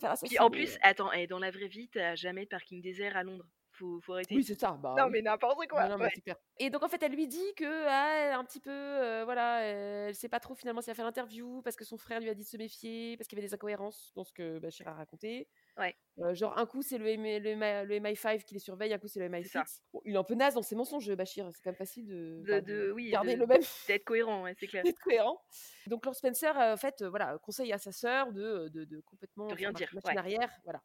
[0.00, 3.16] Faire Puis en plus, attends, et dans la vraie vie, t'as jamais de parking désert
[3.16, 3.46] à Londres.
[3.76, 4.36] Faut, faut arrêter.
[4.36, 4.78] Oui, c'est ça.
[4.80, 5.10] Bah, non oui.
[5.12, 5.88] mais n'importe quoi.
[5.88, 6.12] Non, non, ouais.
[6.58, 10.08] Et donc en fait, elle lui dit que ah, un petit peu, euh, voilà, euh,
[10.08, 12.28] elle sait pas trop finalement si elle a fait l'interview parce que son frère lui
[12.30, 14.86] a dit de se méfier, parce qu'il y avait des incohérences dans ce que Bachir
[14.86, 15.48] a raconté.
[15.76, 15.96] Ouais.
[16.20, 18.98] Euh, genre un coup c'est le, MI le, MI le MI5 qui les surveille, un
[18.98, 19.62] coup c'est le C'est ça.
[19.62, 19.80] MI6.
[19.92, 21.48] Bon, il est un peu naze dans ses mensonges, Bachir.
[21.52, 24.66] C'est quand même facile de, De, oui, garder de- le même d'être cohérent, ouais, c'est
[24.68, 24.84] clair.
[24.84, 25.42] d'être cohérent.
[25.88, 29.00] Donc Lord Spencer, euh, en fait, euh, voilà, conseille à sa sœur de, de, de
[29.00, 30.18] complètement De rien faire dire, machine ouais.
[30.18, 30.80] arrière, voilà.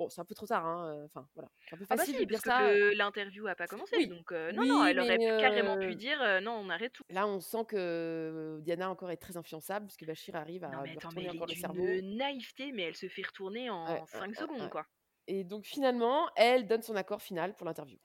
[0.00, 0.94] Bon, c'est un peu trop tard, hein.
[0.96, 2.66] euh, Enfin, voilà, c'est un peu Ah bah facile si, de dire parce ça.
[2.70, 4.06] que le- l'interview a pas commencé, Oui.
[4.08, 6.94] donc euh, non, Oui, non, elle aurait carrément pu euh, dire euh, non, on arrête
[6.94, 7.02] tout.
[7.10, 10.82] Là, on sent que euh, Diana encore est très influençable puisque Bachir arrive à Non
[10.84, 11.84] mais attends, mais elle est cerveau.
[12.02, 14.70] naïveté, mais elle se fait retourner en Ouais, 5 ouais, ouais, secondes, ouais.
[14.70, 14.86] quoi.
[15.26, 17.98] Et donc finalement, elle donne son accord final pour l'interview.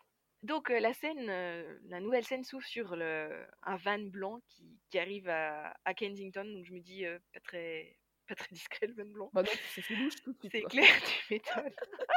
[0.44, 4.78] Donc euh, la scène, euh, la nouvelle scène s'ouvre sur le, un van blanc qui,
[4.92, 7.98] qui arrive à, à Kensington, donc je me dis euh, pas très
[8.28, 9.30] pas très discret le van blanc.
[9.34, 10.52] Bah non, ça fait louche tout de suite.
[10.52, 10.70] C'est quoi.
[10.70, 11.74] clair, tu m'étonnes.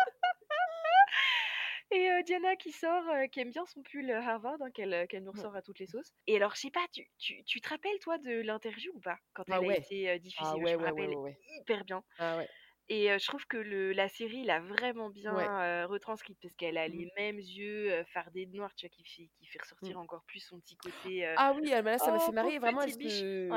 [1.90, 5.07] Et euh, Diana qui sort, euh, qui aime bien son pull euh, Harvard, hein, qu'elle
[5.23, 6.12] nous ressort à toutes les sauces.
[6.27, 9.18] Et alors, je sais pas, tu, tu, tu te rappelles toi de l'interview ou pas?
[9.33, 11.38] Quand elle Ah a été euh, diffusée, Ah je ouais, me ouais, rappelle ouais, ouais.
[11.61, 12.05] hyper bien.
[12.18, 12.42] Ah.
[12.90, 17.11] Et je trouve que le, la série l'a vraiment bien retranscrite parce qu'elle a les
[17.16, 20.59] mêmes yeux fardés de noir, tu vois, qui fait, qui fait ressortir encore plus son
[20.61, 21.27] petit côté.
[21.37, 22.59] Ah oui, elle- bah là, ça m'a Oh, fait marrer.
[22.59, 23.49] Vraiment, elle se...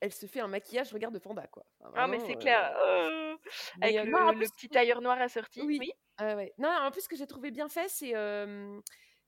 [0.00, 1.64] elle se fait un maquillage regard de panda, quoi.
[1.80, 2.76] Enfin, Ah, mais c'est euh, clair.
[2.80, 3.36] euh,
[3.78, 5.60] mais, Avec euh, le, non, le petit tailleur noir assorti.
[5.62, 5.78] Oui.
[5.80, 5.92] Oui.
[6.18, 6.52] Ah ouais.
[6.58, 8.12] Non, en plus, ce que j'ai trouvé bien fait, c'est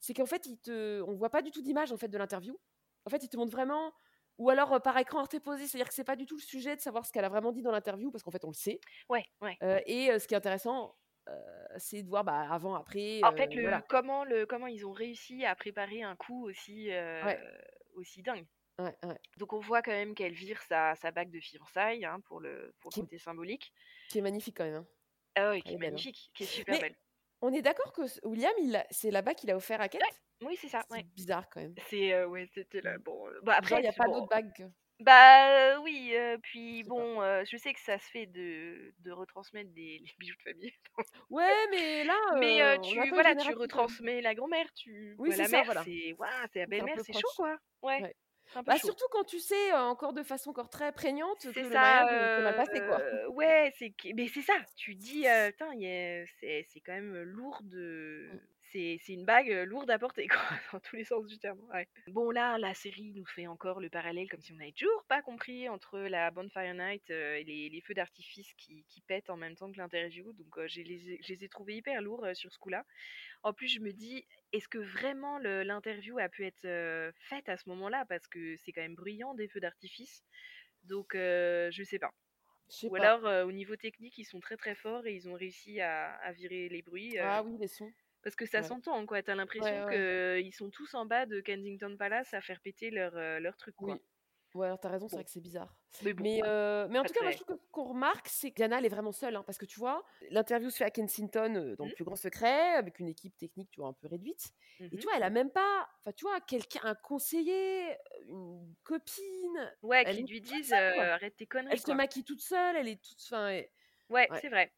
[0.02, 1.02] c'est qu'en fait, il te...
[1.02, 2.58] on voit pas du tout d'image en fait, de l'interview.
[3.04, 3.92] En fait, il te montre vraiment.
[4.38, 6.80] Ou alors euh, par écran interposé, c'est-à-dire que c'est pas du tout le sujet de
[6.80, 8.80] savoir ce qu'elle a vraiment dit dans l'interview, parce qu'en fait, on le sait.
[9.10, 9.58] Ouais, ouais.
[9.86, 10.96] Et ce qui est intéressant,
[11.76, 13.20] c'est de voir bah, avant, après.
[13.22, 13.82] En fait, le, voilà.
[13.88, 17.38] comment, le, comment ils ont réussi à préparer un coup aussi, Ouais.
[17.96, 18.46] aussi dingue.
[18.80, 19.18] Ouais, ouais.
[19.36, 22.72] Donc on voit quand même qu'elle vire sa, sa bague de fiançailles hein, pour le,
[22.80, 23.72] pour le côté symbolique.
[24.08, 24.76] Qui est magnifique quand même.
[24.76, 24.86] hein.
[25.36, 25.90] Ah oui, qui est belle, hein.
[25.92, 26.96] magnifique, qui est super Mais belle.
[27.42, 28.52] on est d'accord que William,
[28.90, 30.02] c'est là-bas qu'il a offert à Kate
[30.42, 30.82] Oui, c'est ça.
[30.90, 31.74] C'est bizarre quand même.
[31.88, 32.96] C'est euh, ouais, c'était là.
[32.98, 34.14] Bon, euh, bah après, il n'y a pas bon.
[34.14, 34.52] d'autres bagues.
[34.56, 34.62] que-
[35.00, 39.70] Bah oui, euh, puis bon, euh, je sais que ça se fait de, de retransmettre
[39.72, 40.72] des les bijoux de famille.
[41.30, 42.18] Ouais, mais là.
[42.38, 45.84] Mais euh, tu voilà, tu retransmets la grand-mère, tu Oui, la mère, voilà.
[45.84, 46.16] c'est
[46.58, 47.56] la belle-mère, c'est chaud quoi.
[47.82, 48.02] Ouais.
[48.02, 48.14] Ouais.
[48.66, 52.06] Bah, surtout quand tu sais encore de façon encore très prégnante que C'est le ça,
[52.06, 53.28] mariage euh, quoi.
[53.34, 54.54] ouais, c'est mais c'est ça.
[54.76, 55.50] Tu dis, euh,
[56.40, 58.28] c'est c'est quand même lourd de.
[58.72, 61.60] C'est une bague euh, lourde à porter, quoi, dans tous les sens du terme.
[61.72, 61.88] ouais.
[62.06, 65.22] Bon, là, la série nous fait encore le parallèle comme si on n'avait toujours pas
[65.22, 69.36] compris entre la Bonfire Night euh, et les, les feux d'artifice qui, qui pètent en
[69.36, 70.32] même temps que l'interview.
[70.32, 72.84] Donc, euh, je les ai- je les ai trouvés hyper lourds euh, sur ce coup-là.
[73.42, 77.56] En plus, je me dis, est-ce que vraiment l'interview a pu être euh, faite à
[77.58, 78.06] ce moment-là?
[78.06, 80.24] Parce que c'est quand même bruyant des feux d'artifice.
[80.84, 82.12] Donc, je sais pas.
[82.82, 83.10] Ou pas.
[83.10, 86.32] alors, au niveau technique, ils sont très très forts et ils ont réussi à, à
[86.32, 87.18] virer les bruits.
[87.20, 87.92] Ah oui, les sons.
[88.22, 88.62] Parce que ça Ouais.
[88.62, 89.22] s'entend, quoi.
[89.22, 90.04] T'as l'impression Ouais, ouais.
[90.42, 93.76] qu'ils sont tous en bas de Kensington Palace à faire péter leur, euh, leur truc,
[93.80, 93.98] quoi.
[93.98, 94.02] Oui.
[94.54, 95.20] Ouais, alors t'as raison, c'est Bon.
[95.20, 95.76] vrai que c'est bizarre.
[96.02, 98.56] Mais bon, Mais, euh, mais en tout cas, moi, je trouve qu'on remarque, c'est que
[98.56, 99.36] Diana, elle est vraiment seule.
[99.36, 101.92] hein, parce que tu vois, l'interview se fait à Kensington, euh, dans le Mhm.
[101.92, 104.50] plus grand secret, avec une équipe technique, tu vois, un peu réduite.
[104.92, 104.98] Et Mhm.
[104.98, 109.72] tu vois, elle a même pas, enfin, tu vois, quelqu'un, un conseiller, une copine.
[109.82, 111.96] Ouais, qui lui disent euh, arrête tes conneries, Elle se quoi.
[111.96, 113.32] maquille toute seule, elle est toute.
[113.50, 113.70] Et,
[114.10, 114.40] Ouais, Ouais.
[114.40, 114.72] c'est vrai.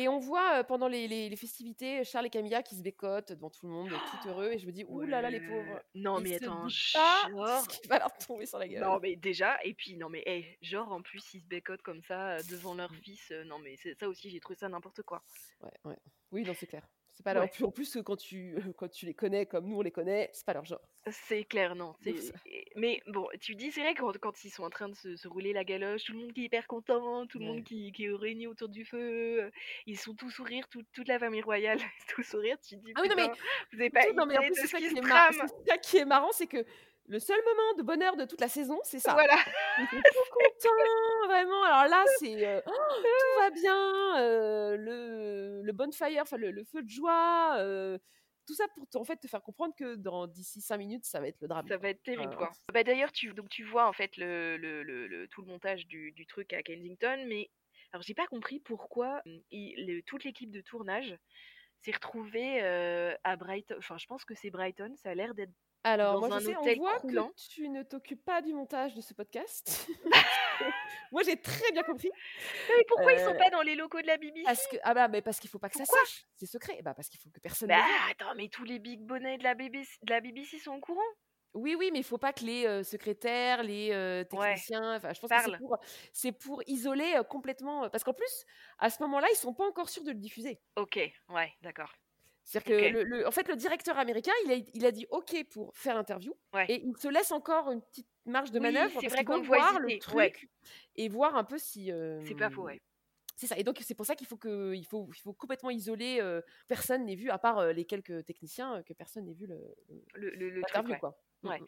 [0.00, 3.32] Et on voit euh, pendant les, les- les festivités Charles et Camilla qui se bécotent
[3.32, 4.52] devant tout le monde, tout heureux.
[4.52, 5.82] Et je me dis, ouh là là, les pauvres.
[5.94, 6.68] Non, Ils mais se attends, pas
[7.30, 7.60] genre.
[7.62, 8.80] ce qui va leur tomber sur la gueule.
[8.82, 12.02] Non, mais déjà, et puis, non, mais, hey, genre, en plus, ils se bécotent comme
[12.02, 13.30] ça devant leur fils.
[13.32, 15.22] euh, non, mais ça aussi, j'ai trouvé ça n'importe quoi.
[15.62, 15.96] Ouais, ouais.
[16.30, 16.86] Oui, non, c'est clair.
[17.18, 17.42] C'est pas leur...
[17.42, 17.50] Ouais.
[17.64, 20.46] En plus, euh, quand tu, quand tu les connais comme nous, on les connaît, c'est
[20.46, 20.80] pas leur genre.
[21.10, 21.96] C'est clair, non.
[22.76, 25.26] Mais bon, tu dis, c'est vrai, quand, quand ils sont en train de se, se
[25.26, 27.50] rouler la galoche, tout le monde qui est hyper content, tout le Ouais.
[27.50, 29.50] monde qui, qui est réuni autour du feu, euh,
[29.86, 31.78] ils sont tous sourires, tout- toute la famille royale,
[32.14, 33.26] tout sourire, tu dis, Ah oui, non, mais
[33.72, 36.46] vous avez pas Tout- non, mais en plus, ça, c'est ça qui est marrant, c'est
[36.46, 36.64] que
[37.08, 39.12] le seul moment de bonheur de toute la saison, c'est ça.
[39.14, 39.36] Voilà.
[39.78, 41.62] Ils sont tout contents, vraiment.
[41.64, 46.64] Alors là, c'est euh, oh, tout va bien, euh, le, le bonfire, enfin le, le
[46.64, 47.98] feu de joie, euh,
[48.46, 51.28] tout ça pour en fait te faire comprendre que dans d'ici 5 minutes, ça va
[51.28, 51.66] être le drame.
[51.68, 52.50] Ça va être terrible, quoi.
[52.72, 56.26] Bah, D'ailleurs, tu, donc, tu vois en fait le, le, tout le montage du, du
[56.26, 57.50] truc à Kensington, mais
[57.92, 61.16] alors j'ai pas compris pourquoi il- toute l'équipe de tournage
[61.80, 62.60] s'est retrouvée
[63.24, 63.76] à Brighton.
[63.78, 65.52] Enfin, je pense que c'est Brighton, ça a l'air d'être
[65.84, 69.00] Alors, dans moi, je sais, on voit que tu ne t'occupes pas du montage de
[69.00, 69.88] ce podcast.
[71.12, 72.10] moi, j'ai très bien compris.
[72.68, 74.92] Mais pourquoi ils sont Euh, pas dans les locaux de la BBC Parce que, ah
[74.94, 75.98] bah, mais parce qu'il faut pas que Pourquoi?
[76.00, 76.24] ça sache.
[76.34, 76.80] C'est secret.
[76.82, 79.44] Bah, parce qu'il faut que personne ne Bah attends, mais tous les big bonnets de
[79.44, 81.00] la BBC, de la BBC sont au courant.
[81.54, 85.20] Oui, oui, mais il faut pas que les euh, secrétaires, les euh, techniciens, enfin, je
[85.20, 85.58] pense que c'est Parle.
[85.58, 85.78] pour,
[86.12, 87.84] c'est pour isoler euh, complètement.
[87.84, 88.44] euh, Parce qu'en plus,
[88.78, 90.60] à ce moment-là, ils sont pas encore sûrs de le diffuser.
[90.76, 90.98] Ok,
[91.30, 91.90] ouais, d'accord.
[92.50, 95.36] C'est-à-dire que, le, le- en fait, le directeur américain, il a, il a dit OK
[95.50, 96.32] pour faire l'interview.
[96.54, 96.64] Ouais.
[96.70, 99.42] Et il se laisse encore une petite marge de Oui, manœuvre c'est parce qu'il veut
[99.46, 100.32] voir le truc ouais.
[100.96, 101.92] et voir un peu si.
[102.24, 102.80] C'est pas faux, ouais.
[103.36, 103.56] C'est ça.
[103.58, 106.18] Et donc, c'est pour ça qu'il faut, que, il faut, il faut complètement isoler.
[106.20, 109.76] euh, personne n'ait vu, à part euh, les quelques techniciens, que personne n'ait vu le,
[110.14, 110.98] le- Le, truc, ouais.
[110.98, 111.16] quoi.
[111.44, 111.60] Ouais.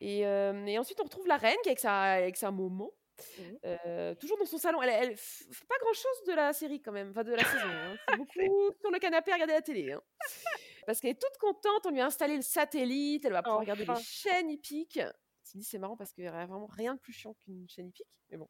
[0.00, 2.90] Et, euh, et ensuite, on retrouve la reine qui est avec sa, avec sa maman.
[3.38, 3.58] Mhm.
[3.64, 4.82] euh, toujours dans son salon.
[4.82, 7.36] Elle, elle f- fait pas grand chose de la série quand même, enfin de la
[7.66, 7.68] saison.
[7.68, 7.96] hein.
[8.08, 9.92] C'est beaucoup sur le canapé à regarder la télé.
[9.92, 10.02] hein.
[10.86, 13.84] Parce qu'elle est toute contente, on lui a installé le satellite, elle va pouvoir regarder
[13.84, 13.94] Enfin.
[13.94, 15.00] les chaînes hippiques.
[15.42, 18.06] C'est marrant parce qu'il y a vraiment rien de plus chiant qu'une chaîne hippique.
[18.30, 18.48] Mais bon,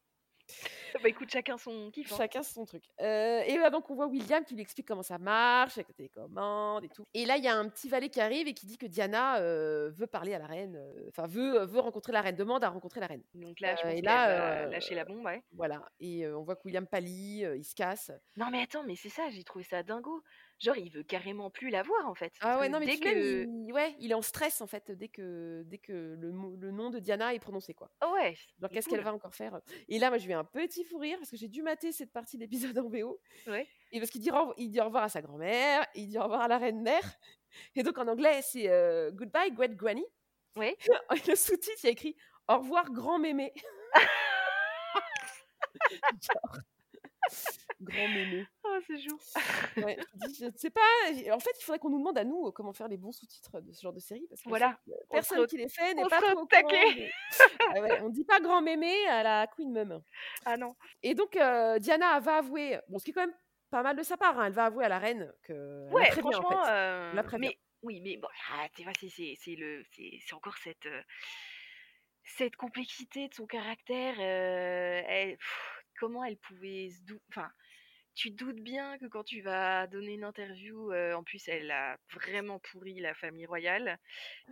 [1.01, 2.11] Bah écoute, chacun son kiff.
[2.11, 2.15] hein.
[2.17, 2.83] chacun son truc.
[3.01, 5.93] Euh, et là, donc, on voit William qui lui explique comment ça marche, avec la
[5.93, 7.05] télécommande et tout.
[7.13, 9.39] Et là, il y a un petit valet qui arrive et qui dit que Diana
[9.39, 12.69] euh, veut parler à la reine, euh, enfin, veut, veut rencontrer la reine, demande à
[12.69, 13.23] rencontrer la reine.
[13.33, 15.43] Donc là, je pense et là, lâcher la bombe, ouais.
[15.51, 15.83] Voilà.
[15.99, 18.11] Et on voit que William pâlit, il se casse.
[18.37, 20.23] Non mais attends, mais c'est ça, j'ai trouvé ça dingo.
[20.59, 22.33] Genre, il veut carrément plus la voir, en fait.
[22.39, 23.45] Ah ouais, non, mais dès même, que...
[23.67, 26.89] il, ouais, il est en stress en fait dès que, dès que le, le nom
[26.89, 27.73] de Diana est prononcé.
[27.73, 27.91] quoi.
[28.05, 29.59] Oh ouais, Genre, qu'est-ce qu'elle va encore faire?
[29.89, 32.11] Et là, moi, je vais un petit fou rire parce que j'ai dû mater cette
[32.13, 33.19] partie d'épisode en VO.
[33.47, 33.67] Ouais.
[33.91, 36.23] Et parce qu'il dit, au- il dit au revoir à sa grand-mère, il dit au
[36.23, 37.03] revoir à la reine-mère.
[37.75, 40.05] Et donc, en anglais, c'est euh, Goodbye, Great Granny.
[40.55, 40.77] Ouais.
[41.15, 42.15] Et le sous-titre, il y a écrit
[42.47, 43.53] Au revoir, grand mémé.
[46.21, 46.59] Genre,
[47.81, 48.45] grand mémé.
[48.63, 49.17] Oh, c'est chou.
[49.77, 49.97] Ouais,
[50.39, 50.81] je sais pas.
[51.33, 53.59] En fait, il faudrait qu'on nous demande à nous euh, comment faire les bons sous-titres
[53.61, 54.25] de ce genre de série.
[54.29, 54.79] Parce que Voilà.
[54.89, 56.93] euh, On personne qui les fait n'est pas trop taquet.
[56.95, 57.09] de-
[57.77, 60.01] Ah ouais, on dit pas grand mémé à la Queen Mum.
[60.45, 60.75] Ah non.
[61.03, 63.35] Et donc, euh, Diana va avouer, bon, ce qui est quand même
[63.71, 65.89] pas mal de sa part, hein, elle va avouer à la reine que.
[65.91, 66.69] Ouais, en franchement, fait.
[66.71, 67.47] euh, prévient.
[67.49, 69.83] mais oui, mais bon, ah, tu vois, c'est le
[70.33, 71.01] encore cette euh,
[72.23, 74.15] cette complexité de son caractère.
[74.19, 77.23] euh, elle- pff, comment elle pouvait se douter.
[77.29, 77.49] Enfin,
[78.13, 81.69] tu te doutes bien que quand tu vas donner une interview, euh, en plus, elle
[81.71, 83.99] a vraiment pourri la famille royale.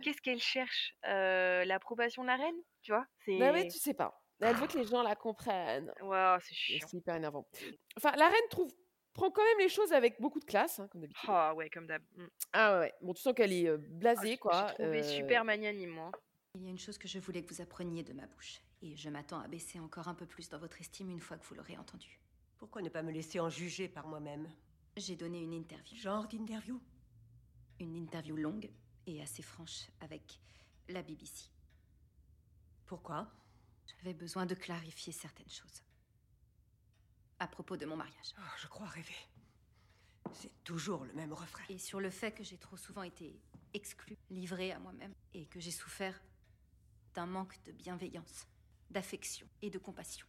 [0.02, 3.06] Qu'est-ce qu'elle cherche Euh, L'approbation de la reine, tu vois?
[3.24, 4.20] C'est Bah ouais, tu sais pas.
[4.40, 5.92] Elle veut que les gens la comprennent.
[6.02, 6.86] Waouh, c'est chiant.
[6.90, 7.48] C'est hyper énervant.
[7.96, 8.70] Enfin, la reine trouve
[9.14, 11.28] prend quand même les choses avec beaucoup de classe, hein, comme d'habitude.
[11.28, 12.02] Ah ouais, comme d'hab.
[12.16, 12.26] Mm.
[12.52, 12.92] Ah ouais.
[13.00, 14.64] Bon, tu sens qu'elle est euh, Ah, blasée, quoi.
[14.74, 16.10] Trouvé euh, super magnanime, moi.
[16.54, 18.94] Il y a une chose que je voulais que vous appreniez de ma bouche, et
[18.96, 21.54] je m'attends à baisser encore un peu plus dans votre estime une fois que vous
[21.56, 22.20] l'aurez entendu.
[22.58, 24.48] Pourquoi ne pas me laisser en juger par moi-même?
[24.96, 26.80] J'ai donné une interview, Genre d'interview?
[27.80, 28.70] Une interview longue
[29.06, 30.38] et assez franche avec
[30.88, 31.50] la BBC.
[32.86, 33.28] Pourquoi?
[33.86, 35.82] J'avais besoin de clarifier certaines choses.
[37.40, 38.32] À propos de mon mariage.
[38.38, 39.16] Oh, Je crois rêver.
[40.32, 41.64] C'est toujours le même refrain.
[41.68, 43.40] Et sur le fait que j'ai trop souvent été
[43.74, 46.18] exclue, livrée à moi-même, et que j'ai souffert
[47.14, 48.46] d'un manque de bienveillance,
[48.90, 50.26] d'affection et de compassion.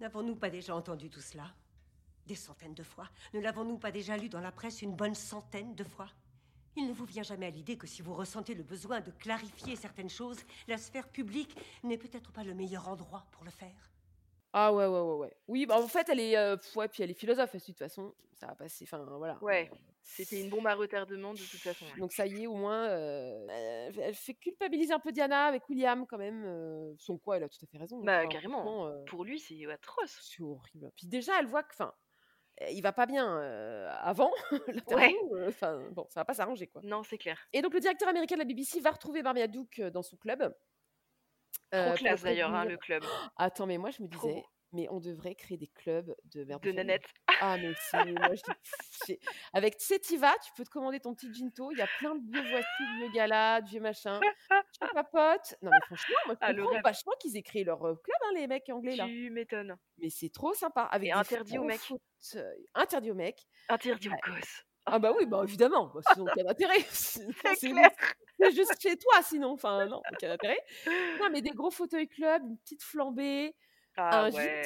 [0.00, 1.54] N'avons-nous pas déjà entendu tout cela?
[2.26, 3.08] Des centaines de fois?
[3.32, 6.08] Ne l'avons-nous pas déjà lu dans la presse une bonne centaine de fois?
[6.76, 9.76] Il ne vous vient jamais à l'idée que si vous ressentez le besoin de clarifier
[9.76, 13.92] certaines choses, la sphère publique n'est peut-être pas le meilleur endroit pour le faire?
[14.52, 15.36] Ah ouais, ouais, ouais, ouais.
[15.48, 18.14] Oui, bah en fait, elle est, euh, ouais, puis elle est philosophe, de toute façon,
[18.32, 19.42] ça va passer, enfin voilà.
[19.42, 19.70] Ouais,
[20.06, 21.84] c'était une bombe à retardement de toute façon.
[21.86, 21.98] ouais.
[21.98, 25.68] Donc ça y est, au moins, euh, elle, elle fait culpabiliser un peu Diana avec
[25.68, 26.44] William quand même.
[26.44, 27.98] euh, son quoi, elle a tout à fait raison.
[28.04, 28.86] Bah, Enfin, carrément.
[28.86, 30.18] euh, Pour lui, c'est atroce.
[30.22, 30.90] c'est horrible.
[30.96, 31.92] Puis déjà, elle voit que, enfin,
[32.62, 33.36] euh, il va pas bien
[34.02, 34.30] avant
[34.92, 36.82] euh, Enfin, bon, ça va pas s'arranger quoi.
[36.84, 37.40] Non, c'est clair.
[37.52, 40.54] Et donc le directeur américain de la BBC va retrouver Marmaduke euh, dans son club.
[41.72, 43.02] Trop classe d'ailleurs, hein, le club.
[43.36, 46.72] Attends, mais moi je me disais, mais on devrait créer des clubs de merde De
[46.72, 47.06] nanettes.
[47.40, 48.04] Ah, mais c'est.
[48.12, 49.14] moi, je
[49.52, 49.76] Avec
[50.18, 51.70] vas, tu peux te commander ton petit ginto.
[51.70, 54.20] Il y a plein de vieux voitures, de vieux galas, de vieux machins.
[54.20, 55.54] Tu papotes.
[55.62, 58.16] Non, mais franchement, moi, Ah, je le comprends vachement qu'ils aient créé leur euh, club,
[58.24, 59.06] hein, les mecs anglais là.
[59.06, 59.76] Tu m'étonnes.
[59.98, 60.82] Mais c'est trop sympa.
[60.82, 61.80] Avec Et des interdit aux mecs.
[62.74, 63.46] Interdit aux mecs.
[63.68, 64.64] Interdit aux gosses.
[64.86, 65.90] Ah, bah oui, bah évidemment.
[65.94, 66.80] Bah, sinon, aucun intérêt.
[66.90, 69.52] C'est juste chez toi, sinon.
[69.52, 70.58] Enfin, non, aucun intérêt.
[71.20, 73.54] Non, mais des gros fauteuils club, une petite flambée,
[73.96, 74.62] Ah un ouais.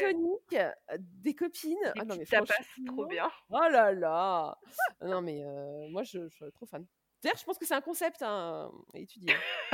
[0.98, 1.76] des copines.
[1.94, 2.54] Des ah non, mais tapas,
[2.86, 3.30] trop bien.
[3.50, 4.58] Oh là là
[5.02, 6.86] Non mais euh, moi je, je suis trop fan.
[7.22, 9.35] D'ailleurs je pense que c'est un concept hein, à étudier.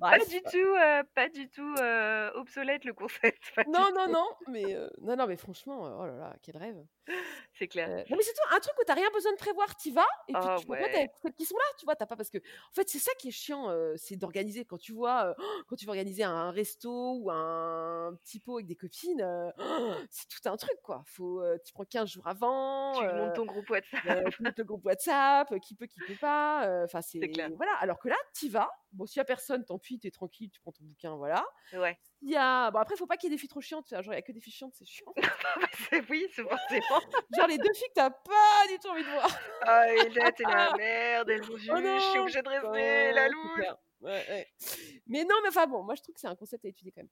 [0.00, 0.28] Pas Bref.
[0.28, 3.42] du tout, euh, pas du tout euh, obsolète le concept.
[3.56, 4.12] pas Non non tout.
[4.12, 6.84] non mais euh, non non mais franchement euh, oh là là quel rêve.
[7.54, 7.88] C'est clair.
[7.90, 10.06] Euh, non mais c'est tout un truc où t'as rien besoin de prévoir, t'y vas
[10.28, 10.84] et puis Ah tu ouais.
[10.84, 13.10] avec celles qui sont là, tu vois, t'as pas parce que en fait c'est ça
[13.18, 15.34] qui est chiant, euh, c'est d'organiser quand tu vois euh,
[15.68, 19.50] quand tu veux organiser un resto ou un petit pot avec des copines, euh,
[20.10, 21.02] c'est tout un truc quoi.
[21.06, 22.92] Faut euh, tu prends 15 jours avant.
[23.00, 24.04] Tu euh, montes ton groupe WhatsApp.
[24.06, 26.57] euh, tu montes le groupe WhatsApp, euh, qui peut, qui peut pas.
[26.66, 27.18] Euh, Enfin, c'est
[27.56, 27.72] voilà.
[27.80, 28.70] Alors que là, t'y vas.
[28.92, 31.44] Bon, s'il y a personne, tant pis, t'es tranquille, tu prends ton bouquin, voilà.
[31.74, 31.98] Ouais.
[32.22, 33.88] Il y a, bon après, faut pas qu'il y ait des filles trop chiantes.
[33.90, 35.12] Genre, il y a que des filles chiantes, c'est chiant.
[35.90, 37.00] C'est- oui, c'est forcément.
[37.36, 39.28] Genre les deux filles que t'as pas du tout envie de voir.
[39.62, 42.66] Ah, et là, t'es la merde, elles vont juste, Oh je suis obligée de rester,
[42.66, 43.54] putain, la loose.
[43.56, 43.76] clair.
[44.00, 44.46] Ouais, ouais.
[45.08, 47.00] Mais non, mais enfin bon, moi je trouve que c'est un concept à étudier quand
[47.02, 47.08] même.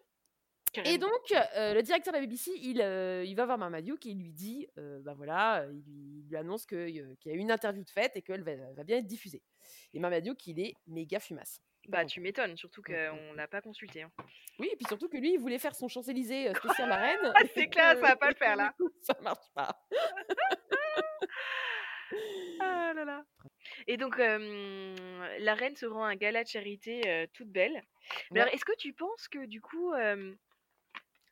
[0.85, 1.11] Et donc,
[1.57, 4.33] euh, le directeur de la BBC, il, euh, il va voir Marmaduke et il lui
[4.33, 7.91] dit, euh, bah voilà, il lui, il lui annonce qu'il y a une interview de
[7.91, 9.43] fête et qu'elle va, va bien être diffusée.
[9.95, 11.61] Et Marmaduke, il est méga fumasse.
[11.89, 14.03] Bah, Donc, tu m'étonnes, surtout qu'on l'a pas consulté.
[14.03, 14.11] hein.
[14.59, 17.33] Oui, et puis surtout que lui, il voulait faire son Champs-Élysées spécial la reine.
[17.35, 18.75] Ah, c'est clair, ça va pas le faire, là.
[19.03, 19.79] Ça marche pas.
[22.61, 23.25] Ah là là.
[23.89, 27.83] Et donc, la reine se rend à un gala de charité toute belle.
[28.31, 28.41] Ouais.
[28.41, 29.93] alors, est-ce que tu penses que du coup.
[29.93, 30.35] euh,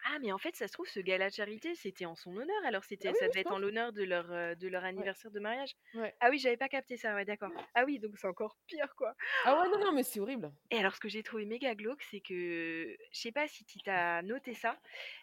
[0.07, 2.57] Ah, mais en fait, ça se trouve, ce gala de charité, c'était en son honneur.
[2.67, 4.85] Alors, c'était, Ah oui, ça oui, devait être en l'honneur de leur, euh, de leur
[4.85, 5.75] anniversaire de mariage.
[5.95, 6.15] Ouais.
[6.21, 7.51] Ah oui, j'avais pas capté ça, ouais, d'accord.
[7.75, 9.15] Ah oui, donc c'est encore pire, quoi.
[9.45, 10.53] Ah ouais, non, non, mais c'est horrible.
[10.71, 13.79] Et alors, ce que j'ai trouvé méga glauque, c'est que, je sais pas si tu
[13.81, 14.79] t'as noté ça,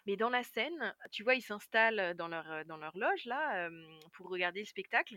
[0.06, 3.66] mais dans la scène, tu vois, ils s'installent dans leur, euh, dans leur loge, là,
[3.68, 5.16] euh, pour regarder le spectacle.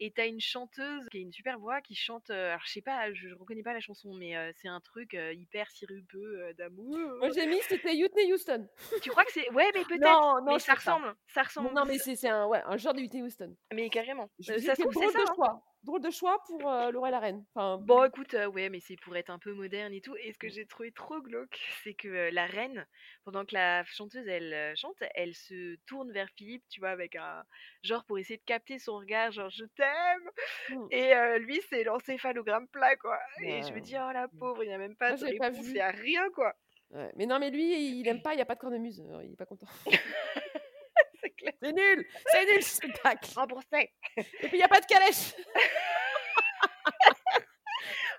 [0.00, 2.82] Et t'as une chanteuse qui a une super voix qui chante, euh, alors je sais
[2.82, 6.42] pas, je, je reconnais pas la chanson, mais euh, c'est un truc euh, hyper sirupeux
[6.42, 6.98] euh, d'amour.
[7.18, 8.68] Moi, j'ai mis, c'était Whitney Houston.
[9.02, 9.50] Tu crois que c'est.
[9.52, 10.00] Ouais, mais peut-être.
[10.02, 11.14] Non, non, mais ça ressemble.
[11.28, 11.72] Ça ressemble.
[11.72, 13.54] Non, mais c'est c'est un, ouais, un genre de Whitney Houston.
[13.72, 14.30] Mais carrément.
[14.38, 15.18] Je Euh, ça se trouve, drôle ça.
[15.18, 15.32] de hein.
[15.34, 15.62] choix.
[15.82, 17.44] Drôle de choix pour euh, Laura et la reine.
[17.54, 20.16] Enfin, Bon, écoute, euh, ouais, mais c'est pour être un peu moderne et tout.
[20.16, 22.86] Et ce que j'ai trouvé trop glauque, c'est que la reine,
[23.24, 27.44] pendant que la chanteuse, elle chante, elle se tourne vers Philippe, tu vois, avec un
[27.82, 30.30] genre pour essayer de capter son regard, genre je t'aime.
[30.70, 30.86] Mm.
[30.90, 33.18] Et lui, c'est l'encéphalogramme plat, quoi.
[33.42, 35.66] Et je me dis, oh la pauvre, il n'y a même pas Moi, de réponse,
[35.66, 36.54] il n'y a rien, quoi.
[36.90, 37.12] Ouais.
[37.16, 39.00] Mais non, mais lui, il aime pas, il n'y a pas de cornemuse.
[39.00, 39.66] alors Il est pas content.
[41.20, 41.52] C'est clair.
[41.62, 43.90] C'est nul C'est nul ce spectacle Remboursé.
[44.16, 45.34] Et puis il n'y a pas de calèche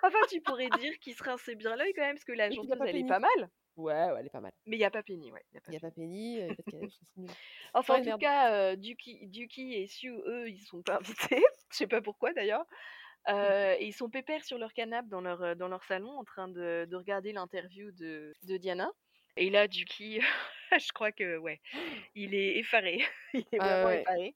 [0.03, 2.86] Enfin, tu pourrais dire qu'il se rinçait bien l'œil quand même, parce que la pas
[2.88, 3.49] elle est pas mal.
[3.75, 4.51] Ouais, ouais, elle est pas mal.
[4.65, 5.43] Mais il n'y a pas Penny, ouais.
[5.53, 6.93] Il n'y a pas Penny, il n'y a pas de calèche.
[7.73, 8.21] Enfin, Ouais, en tout merde.
[8.21, 11.43] cas, euh, Duki, Duki et Sue, eux, ils sont pas invités.
[11.71, 12.65] Je sais pas pourquoi d'ailleurs.
[13.30, 16.48] Euh, et ils sont pépères sur leur canapé dans leur, dans leur salon en train
[16.48, 18.92] de, de regarder l'interview de, de Diana.
[19.36, 20.20] Et là, Duki,
[20.72, 21.62] je crois que, ouais,
[22.16, 23.00] il est effaré.
[23.34, 24.10] il est Ah vraiment ouais.
[24.10, 24.36] effaré.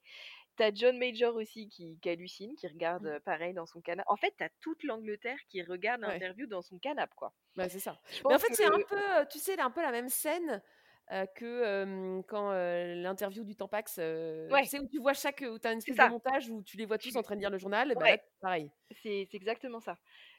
[0.58, 3.08] T'as John Major aussi qui, qui hallucine, qui regarde Mmh.
[3.08, 4.08] euh, pareil dans son canapé.
[4.10, 6.22] En fait, t'as toute l'Angleterre qui regarde Ouais.
[6.22, 7.34] l'interview dans son canapé, quoi.
[7.56, 8.02] Bah, c'est ça.
[8.30, 10.62] Mais en fait, c'est un peu, tu sais, un peu la même scène
[11.12, 13.98] euh, que euh, quand euh, l'interview du Tampax,
[14.50, 14.64] Ouais.
[14.64, 16.78] tu sais, où tu vois chaque, où tu as une espèce de montage où tu
[16.78, 18.12] les vois tous en train de lire le journal, bah Ouais.
[18.12, 18.72] là, pareil.
[19.04, 19.98] C'est exactement ça.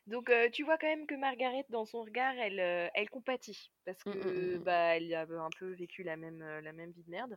[0.09, 3.71] Donc euh, tu vois quand même que Margaret, dans son regard, elle, euh, elle compatit.
[3.85, 4.63] Parce Mmh, que mmh, mmh, mmh.
[4.65, 7.37] bah, elle a un peu vécu la même, la même vie de merde.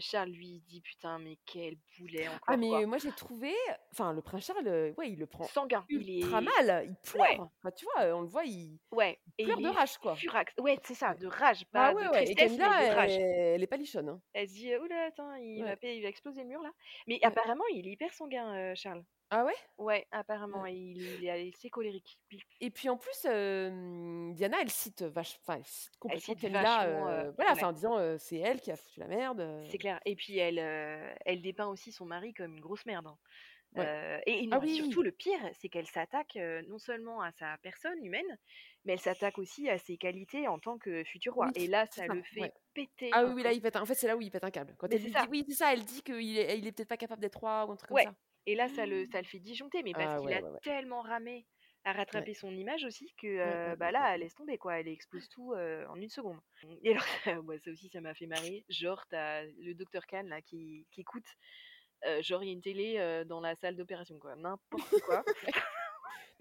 [0.00, 2.40] Charles, lui, il dit putain, mais quel boulet encore.
[2.48, 2.86] Ah mais quoi.
[2.86, 3.52] moi j'ai trouvé,
[3.92, 5.84] enfin le prince Charles, ouais il le prend Sanguin.
[5.88, 6.42] Il ultra est.
[6.42, 7.22] mal, il pleure.
[7.24, 7.38] Ouais.
[7.38, 9.18] Enfin, tu vois, on le voit, il, Ouais.
[9.38, 10.16] il Et pleure il de rage quoi.
[10.16, 10.52] furax.
[10.58, 11.64] Ouais, c'est ça, de rage.
[11.72, 12.22] Ah Pas ouais de ouais.
[12.22, 13.12] Et tristesse, Camilla, de rage.
[13.12, 13.22] elle,
[13.54, 14.08] elle est pas lichonne.
[14.08, 14.20] Hein.
[14.32, 15.76] Elle se dit, oula, attends, il, va, Ouais.
[15.76, 16.70] pa- il va exploser le mur là.
[17.06, 19.04] Mais apparemment, il est hyper sanguin, Charles.
[19.30, 19.54] Ah ouais?
[19.78, 20.76] Ouais, apparemment, Ouais.
[20.76, 22.18] il, il est assez colérique.
[22.28, 26.34] Puis Et puis en plus, euh, Diana, elle cite vache, enfin elle cite Elle complètement
[26.34, 27.08] cite Camilla, vachement.
[27.08, 27.56] euh, euh, voilà, ouais.
[27.56, 29.40] enfin en disant euh, c'est elle qui a foutu la merde.
[29.40, 29.64] euh.
[29.68, 30.00] C'est clair.
[30.04, 33.08] Et puis elle, euh, elle dépeint aussi son mari comme une grosse merde.
[33.08, 33.18] hein.
[33.74, 33.84] Ouais.
[33.84, 35.06] Euh, et, et Ah non, oui, surtout oui.
[35.06, 38.38] le pire, c'est qu'elle s'attaque euh, non seulement à sa personne humaine,
[38.84, 41.50] mais elle s'attaque aussi à ses qualités en tant que futur roi.
[41.54, 42.14] Oui, Et là, c'est ça ça.
[42.14, 42.52] le fait Ouais.
[42.74, 43.74] péter Ah un oui, oui, là il pète.
[43.74, 44.76] un- En fait, c'est là où il pète un câble.
[44.78, 45.26] Quand Mais elle c'est lui dit ça.
[45.28, 47.72] oui, c'est ça, elle dit qu'il est, il est peut-être pas capable d'être roi ou
[47.72, 48.04] un truc comme Ouais.
[48.04, 48.14] ça.
[48.46, 50.50] Et là, ça le, ça le fait disjoncter, mais parce Ah qu'il ouais, a ouais,
[50.50, 50.60] ouais.
[50.62, 51.46] tellement ramé
[51.84, 54.80] à rattraper son image aussi que euh, ouais, bah ouais, là, elle laisse tomber quoi.
[54.80, 56.38] Elle explose tout euh, en une seconde.
[56.82, 58.64] Et alors, moi, ça aussi, ça m'a fait marrer.
[58.68, 61.26] Genre, t'as le docteur Khan là qui, qui écoute.
[62.06, 64.36] euh, genre, il y a une télé dans la salle d'opération, quoi.
[64.36, 65.24] N'importe quoi.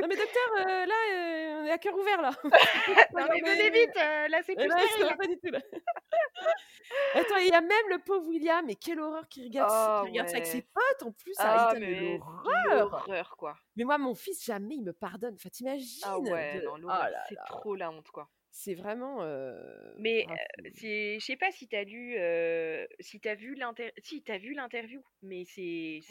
[0.01, 2.31] Non mais docteur, euh, là, euh, on est à cœur ouvert là.
[3.13, 5.07] non, mais venez vite, euh, là, c'est Et plus là, ça stérile.
[5.07, 5.59] va pas du tout là.
[7.15, 10.27] Attends, il y a même le pauvre William, mais quelle horreur qu'il regarde, Oh, regarde
[10.27, 10.65] ça avec ses ouais.
[10.73, 12.17] potes en plus, Ah, il mais
[12.69, 13.35] l'horreur.
[13.37, 13.55] quoi.
[13.75, 15.35] Mais moi, mon fils, jamais il me pardonne.
[15.35, 18.29] Enfin, Ah t'imagines ouais, de- non, Oh c'est trop la honte, quoi.
[18.51, 19.17] C'est vraiment.
[19.97, 20.35] Mais ah,
[20.75, 22.17] je sais pas si t'as lu,
[22.99, 26.01] si t'as vu l'inter, si t'as vu l'interview, mais c'est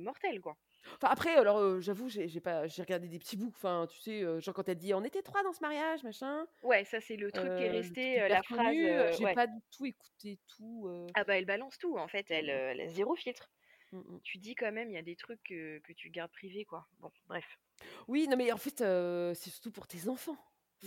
[0.00, 0.56] mortel, quoi.
[0.96, 3.52] Enfin, après, alors, euh, j'avoue, j'ai j'ai pas, j'ai regardé des petits bouts.
[3.54, 6.46] Enfin, tu sais, euh, genre quand elle dit on était trois dans ce mariage, machin.
[6.62, 8.74] Ouais, ça c'est le truc qui est resté, la phrase.
[9.16, 9.34] J'ai ouais.
[9.34, 10.88] pas du tout écouté tout.
[11.14, 13.50] Ah bah elle balance tout, en fait, elle, elle a zéro filtre.
[13.92, 14.20] mm, mm.
[14.22, 16.86] Tu dis quand même, il y a des trucs que, que tu gardes privés, quoi.
[17.00, 17.58] Bon, bref.
[18.08, 20.36] Oui, non, mais en fait, c'est surtout pour tes enfants.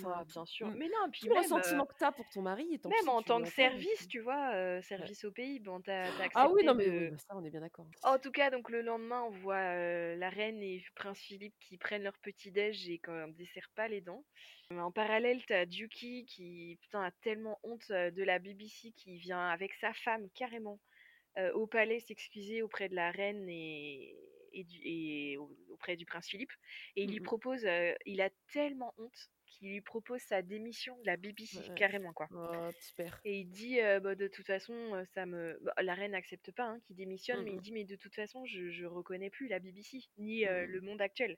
[0.03, 0.69] Enfin, bien sûr.
[0.69, 2.93] mm, Mais non, puis le même, ressentiment euh, que t'as pour ton mari, et tant
[2.99, 5.09] même en tant que service, tu vois, euh, Ouais.
[5.09, 6.93] service au pays, bon, t'as, t'as Ah oui, accepté non, mais de...
[6.93, 7.87] oui, bah, ça, on est bien d'accord.
[8.03, 11.77] En tout cas, donc le lendemain, on voit euh, la reine et Prince Philippe qui
[11.77, 14.25] prennent leur petit déj et qu'on ne dessert pas les dents.
[14.71, 19.73] En parallèle, t'as Duki qui putain, a tellement honte de la BBC qui vient avec
[19.75, 20.79] sa femme carrément
[21.37, 24.15] euh, au palais s'excuser auprès de la reine et,
[24.53, 25.37] et, du- et
[25.69, 26.51] auprès du prince Philippe.
[26.95, 27.21] Et il lui Mhm.
[27.21, 27.67] propose,
[28.05, 31.75] il a tellement honte qu'il lui propose sa démission de la BBC Ouais.
[31.75, 32.27] carrément quoi.
[32.31, 33.19] Oh, petit père.
[33.25, 35.57] Et il dit, euh, bah, de toute façon, ça me.
[35.61, 37.61] bah, la reine n'accepte pas hein, qu'il démissionne, mais il Mhm.
[37.61, 40.71] dit, mais de toute façon, je, je reconnais plus la BBC, ni euh, Mhm.
[40.71, 41.37] le monde actuel.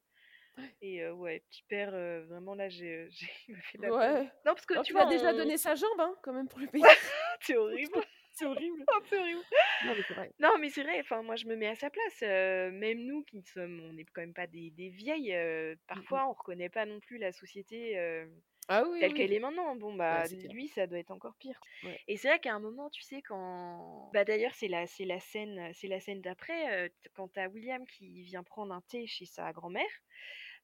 [0.82, 3.10] Et euh, ouais, petit père, euh, vraiment là, j'ai,
[3.48, 4.24] me fait de la Ouais.
[4.46, 6.60] Non, parce que Alors tu vois, déjà on- donné sa jambe, hein, quand même, pour
[6.60, 6.82] le pays.
[7.42, 7.94] c'est horrible.
[8.32, 8.84] C'est horrible.
[8.88, 9.44] Oh, c'est horrible.
[9.86, 10.32] Non, mais c'est vrai.
[10.40, 12.20] Non, mais c'est vrai, enfin, moi je me mets à sa place.
[12.24, 16.28] euh, même nous qui sommes, on n'est quand même pas des, des vieilles, euh, parfois
[16.28, 18.26] on reconnaît pas non plus la société euh,
[18.68, 19.18] Ah oui, telle oui.
[19.18, 19.76] qu'elle est maintenant.
[19.76, 20.52] Bon, bah, c'est clair.
[20.54, 21.60] lui, ça doit être encore pire.
[21.84, 21.98] Ouais.
[22.08, 24.10] Et c'est vrai qu'à un moment, tu sais, quand.
[24.14, 27.48] Bah, d'ailleurs, c'est la, c'est la scène, c'est la scène d'après, euh, t- quand t'as
[27.48, 29.86] William qui vient prendre un thé chez sa grand-mère.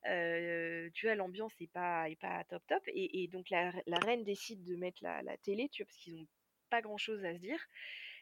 [0.07, 2.83] euh, tu vois, l'ambiance est pas, est pas top top.
[2.87, 5.97] Et, et donc, la, la reine décide de mettre la, la télé, tu vois, parce
[5.97, 6.27] qu'ils ont
[6.69, 7.59] pas grand chose à se dire.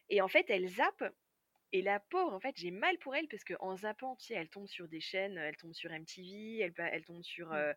[0.09, 1.03] Et en fait, elle zappe.
[1.75, 4.49] Et la pauvre, en fait, j'ai mal pour elle parce qu'en zappant, tu sais, elle
[4.49, 7.55] tombe sur des chaînes, elle tombe sur MTV, elle, tombe sur Mm.
[7.55, 7.73] euh,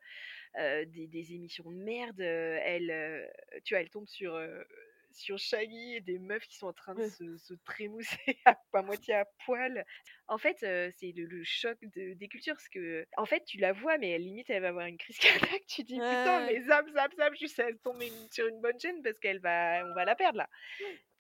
[0.59, 3.31] euh, des, des émissions de merde, elle,
[3.65, 4.35] tu vois, elle tombe sur,
[5.17, 8.83] sur Shaggy et des meufs qui sont en train de se, se trémousser à, à
[8.83, 9.85] moitié à poil.
[10.29, 13.59] En fait, euh, c'est le, le choc de- des cultures parce que, en fait, tu
[13.59, 15.19] la vois, mais limite, elle va avoir une crise
[15.55, 15.65] cardiaque.
[15.69, 19.03] Tu dis, putain, mais zap, zap, zap, juste elle tombe une- sur une bonne chaîne
[19.03, 20.49] parce qu'elle va, on va la perdre là.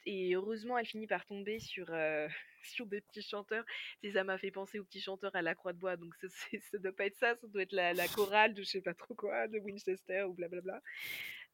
[0.08, 2.28] Et heureusement, elle finit par tomber sur, euh,
[2.62, 3.64] sur des petits chanteurs.
[4.02, 5.96] Sais, ça m'a fait penser aux petits chanteurs à la Croix de Bois.
[5.96, 6.28] Donc, ça,
[6.70, 7.34] ça doit pas être ça.
[7.36, 10.34] Ça doit être la, la chorale de je sais pas trop quoi, de Winchester ou
[10.34, 10.80] blablabla.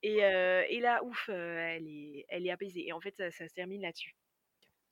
[0.03, 2.87] Et, euh, et là, ouf, elle, est, elle est apaisée.
[2.89, 4.15] Et en fait, ça, ça se termine là-dessus.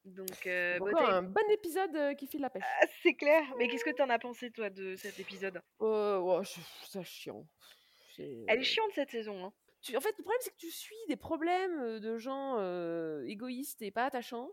[0.05, 2.63] Donc, euh, bah, encore un bon épisode euh, qui file la pêche.
[2.81, 3.43] Ah, c'est clair.
[3.59, 5.61] Mais qu'est-ce que t'en as pensé, toi, de cet épisode?
[5.83, 6.45] Euh, ouais,
[6.87, 7.47] ça chiant.
[8.17, 9.45] C'est, Elle est chiante, cette saison.
[9.45, 9.53] Hein.
[9.83, 12.57] tu- En fait, le problème, c'est que tu suis des problèmes de gens
[13.25, 14.51] égoïstes et pas attachants.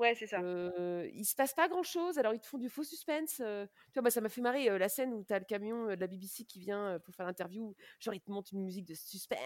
[0.00, 0.40] Ouais, c'est ça.
[0.40, 3.34] Euh, il se passe pas grand chose, alors ils te font du faux suspense.
[3.36, 6.00] Tu vois, moi, ça m'a fait marrer la scène où tu as le camion de
[6.00, 7.74] la BBC qui vient pour faire l'interview.
[7.98, 9.38] Genre, il te monte une musique de suspense.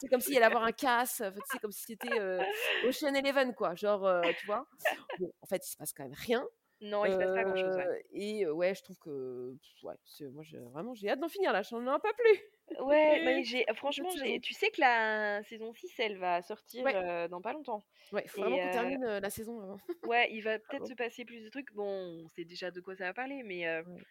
[0.00, 1.22] c'est comme s'il allait avoir un casse.
[1.22, 2.20] enfin, tu sais, comme si c'était
[2.86, 3.74] Ocean Eleven, quoi.
[3.74, 4.06] Genre,
[4.38, 4.66] tu vois.
[5.40, 6.46] En fait, il se passe quand même rien.
[6.80, 7.88] Non, il se passe pas grand-chose, ouais.
[7.88, 9.94] Heu, et ouais, je trouve que ouais,
[10.32, 12.40] moi j'ai vraiment j'ai hâte d'en finir là, j'en ai pas plus.
[12.80, 17.28] Ouais, mais j'ai franchement, j'ai tu sais que la saison 6, elle va sortir, Ouais.
[17.28, 19.76] dans pas longtemps Ouais, il faut et vraiment qu'on termine, la saison avant.
[20.02, 20.88] ouais, il va peut-être Avant.
[20.88, 21.72] se passer plus de trucs.
[21.72, 21.84] Bon,
[22.24, 24.04] on sait déjà de quoi ça va parler, mais Ouais.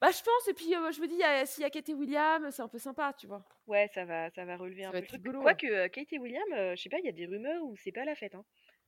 [0.00, 2.62] Bah, je pense et puis, je me dis, s'il y a Kate et William, c'est
[2.62, 3.44] un peu sympa, tu vois?
[3.66, 5.22] ouais, ça va ça va relever Ça un va peu être truc.
[5.26, 5.38] rigolo.
[5.38, 6.44] Quoique, Kate et William,
[6.74, 8.44] je sais pas, il y a des rumeurs où c'est pas la fête, hein,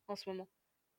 [0.09, 0.49] en ce moment.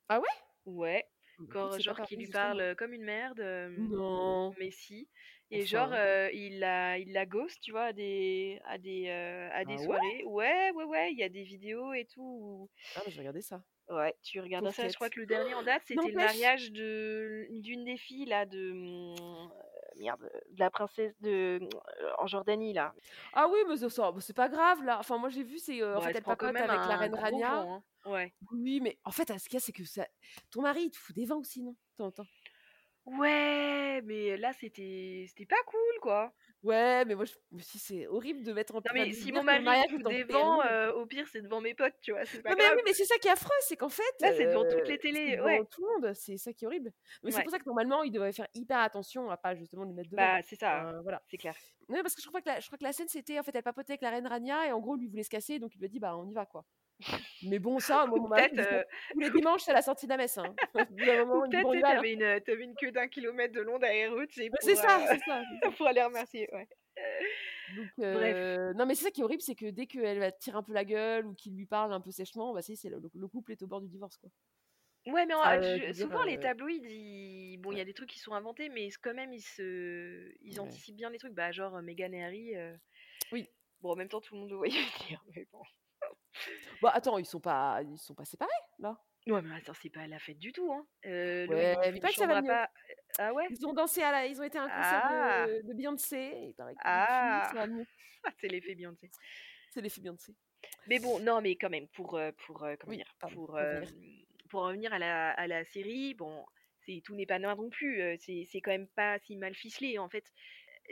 [0.09, 0.47] Ah ouais?
[0.65, 1.03] Ouais,
[1.43, 3.39] Écoute, genre qui lui parle, comme une merde,
[3.77, 4.55] Non.
[4.59, 5.09] mais si
[5.49, 5.93] et genre,
[6.33, 10.23] il la il la ghost, tu vois, à des à des, à des Ah soirées.
[10.25, 13.41] Ouais, ouais, ouais, il y a des vidéos et tout où Ah je vais regarder
[13.41, 13.63] ça.
[13.89, 14.87] ouais, tu regarderas Pauvre ça.
[14.89, 18.45] Je crois que le dernier en date, c'était le mariage de d'une des filles là
[18.45, 19.49] de, mmh,
[19.95, 21.69] merde, de la princesse de, mmh,
[22.19, 22.93] en Jordanie là.
[23.33, 24.99] Ah oui, mais ça ça bah, c'est pas grave là.
[24.99, 27.47] Enfin moi j'ai vu, c'est, heu, en fait elle papote même avec la reine Rania.
[27.47, 27.83] vent, hein.
[28.05, 28.33] Ouais.
[28.51, 30.07] Oui, mais en fait, ce qu'il y a, c'est que ça
[30.51, 31.75] ton mari, il te fout des vents aussi, non?
[31.97, 32.11] Temps?
[33.05, 36.33] Ouais, mais là, c'était c'était pas cool, quoi.
[36.67, 39.13] Ouais, mais moi je me suis dit: «C'est horrible de mettre en Non, enfin mais
[39.13, 40.63] si mon mari des vents, péril».
[40.63, 42.25] heu, au pire, c'est devant mes potes, tu vois?
[42.25, 44.47] Pas Non, mais oui, mais c'est ça qui est affreux, c'est qu'en fait, Là, c'est
[44.47, 45.65] devant toutes heu, les c'est télés, devant ouais.
[45.65, 46.91] tout le monde, c'est ça qui est horrible.
[47.23, 49.93] Mais c'est pour ça que normalement, il devrait faire hyper attention à pas justement lui
[49.93, 50.31] mettre devant.
[50.31, 51.21] Bah, c'est ça, Enfin, voilà.
[51.27, 51.55] c'est clair.
[51.89, 53.55] Ouais, parce que je crois que la je crois que la scène, c'était en fait,
[53.55, 55.79] elle papotait avec la reine Rania et en gros, lui voulait se casser, donc il
[55.79, 56.65] lui a dit: «Bah, on y va, quoi».
[57.41, 60.17] Mais bon, ça, moi, mon mari, heu tous les dimanches, c'est la sortie de la
[60.17, 60.57] messe, hein.
[60.89, 61.93] D'un peut-être, «Bon, on tu là».
[61.93, 64.27] avais une, avais une queue d'1 kilomètre de long derrière eux,
[64.59, 65.71] c'est ça, c'est ça, c'est ça.
[65.77, 66.67] pour aller remercier, ouais.
[67.67, 68.37] Donc Bref.
[68.39, 70.63] heu, non, mais c'est ça qui est horrible, c'est que dès qu'elle va tirer un
[70.63, 73.51] peu la gueule ou qu'il lui parle un peu sèchement, bah, c'est le le couple
[73.51, 74.29] est au bord du divorce, quoi.
[75.05, 78.19] Ouais, mais je dire, souvent les tabloïds, ils bon, il y a des trucs qui
[78.19, 80.59] sont inventés, mais quand même, ils se ils Ouais.
[80.59, 81.33] anticipent bien les trucs.
[81.33, 82.55] Bah, genre, Meghan et Harry,
[83.31, 83.47] Oui.
[83.81, 85.61] bon, en même temps, tout le monde le voyait venir, mais bon.
[86.81, 88.97] Bah, attends, ils sont pas ils sont pas séparés, là?
[89.27, 90.87] Ouais, mais attends, c'est pas la fête du tout, hein.
[91.47, 92.67] Londres, Ouais, mais paraît que ça va part
[93.19, 93.49] ah ouais?
[93.49, 95.07] Ils ont dansé à la ils ont été à un concert Ah!
[95.07, 97.57] de de Beyoncé Ah!
[98.39, 99.11] C'est l'effet Beyoncé.
[99.69, 100.35] C'est l'effet Beyoncé.
[100.87, 103.15] Mais bon, non, mais quand même, pour, heu, pour, heu, comment Oui, dire?
[103.19, 103.57] pardon, Pour,
[104.49, 106.45] pour en revenir à la à la série, bon,
[106.85, 109.97] c'est tout n'est pas noir non plus, c'est c'est quand même pas si mal ficelé,
[109.99, 110.31] en fait.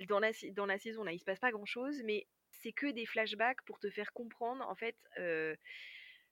[0.08, 2.28] Dans la dans la saison, là, il se passe pas grand-chose, mais
[2.62, 4.98] c'est que des flashbacks pour te faire comprendre, en fait,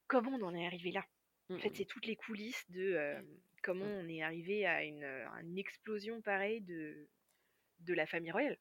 [0.07, 1.05] comment on en est arrivé là.
[1.49, 1.76] Mmh En fait, mmh.
[1.76, 3.28] c'est toutes les coulisses de, hem,
[3.61, 4.01] comment Ouais.
[4.03, 7.09] on est arrivé à une, heu, à une explosion pareille de
[7.80, 8.57] de la famille royale.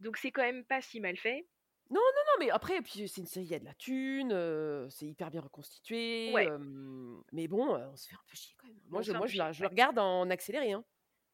[0.00, 1.46] Donc c'est quand même pas si mal fait.
[1.90, 4.30] Non, non, non, mais après, puis c'est une série, il y a de la thune,
[4.90, 6.48] c'est hyper bien reconstitué, Ouais.
[7.32, 8.80] mais bon, on se fait un peu chier quand même.
[8.88, 10.84] Moi, On je moi, je la je le regarde en accéléré, hein.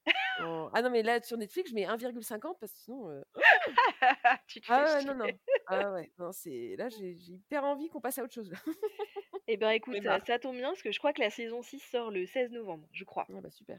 [0.41, 3.23] En ah non, mais là, sur Netflix, je mets 1,50 parce que sinon,
[4.47, 5.27] Tu te fais ah ouais, non, non.
[5.66, 8.59] Ah ouais, non, c'est là, j'ai j'ai hyper envie qu'on passe à autre chose, là.
[9.51, 10.27] Eh ben, J'en écoute, marre.
[10.27, 12.87] ça tombe bien parce que je crois que la saison 6 sort le 16 novembre,
[12.93, 13.27] je crois.
[13.35, 13.79] Ah bah, super.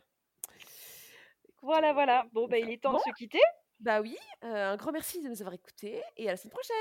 [1.48, 2.26] Écoute, Voilà, voilà.
[2.34, 3.40] Bon, on bah, va il est temps bon, de se quitter.
[3.80, 6.76] bah oui, heu, un grand merci de nous avoir écoutés et à la semaine prochaine!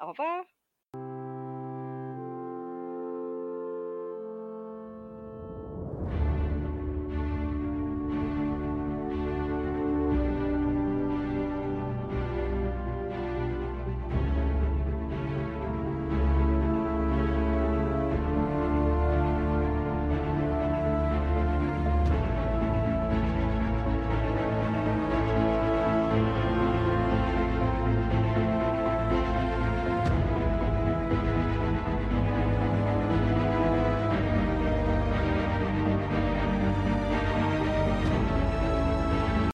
[0.00, 0.44] Au revoir.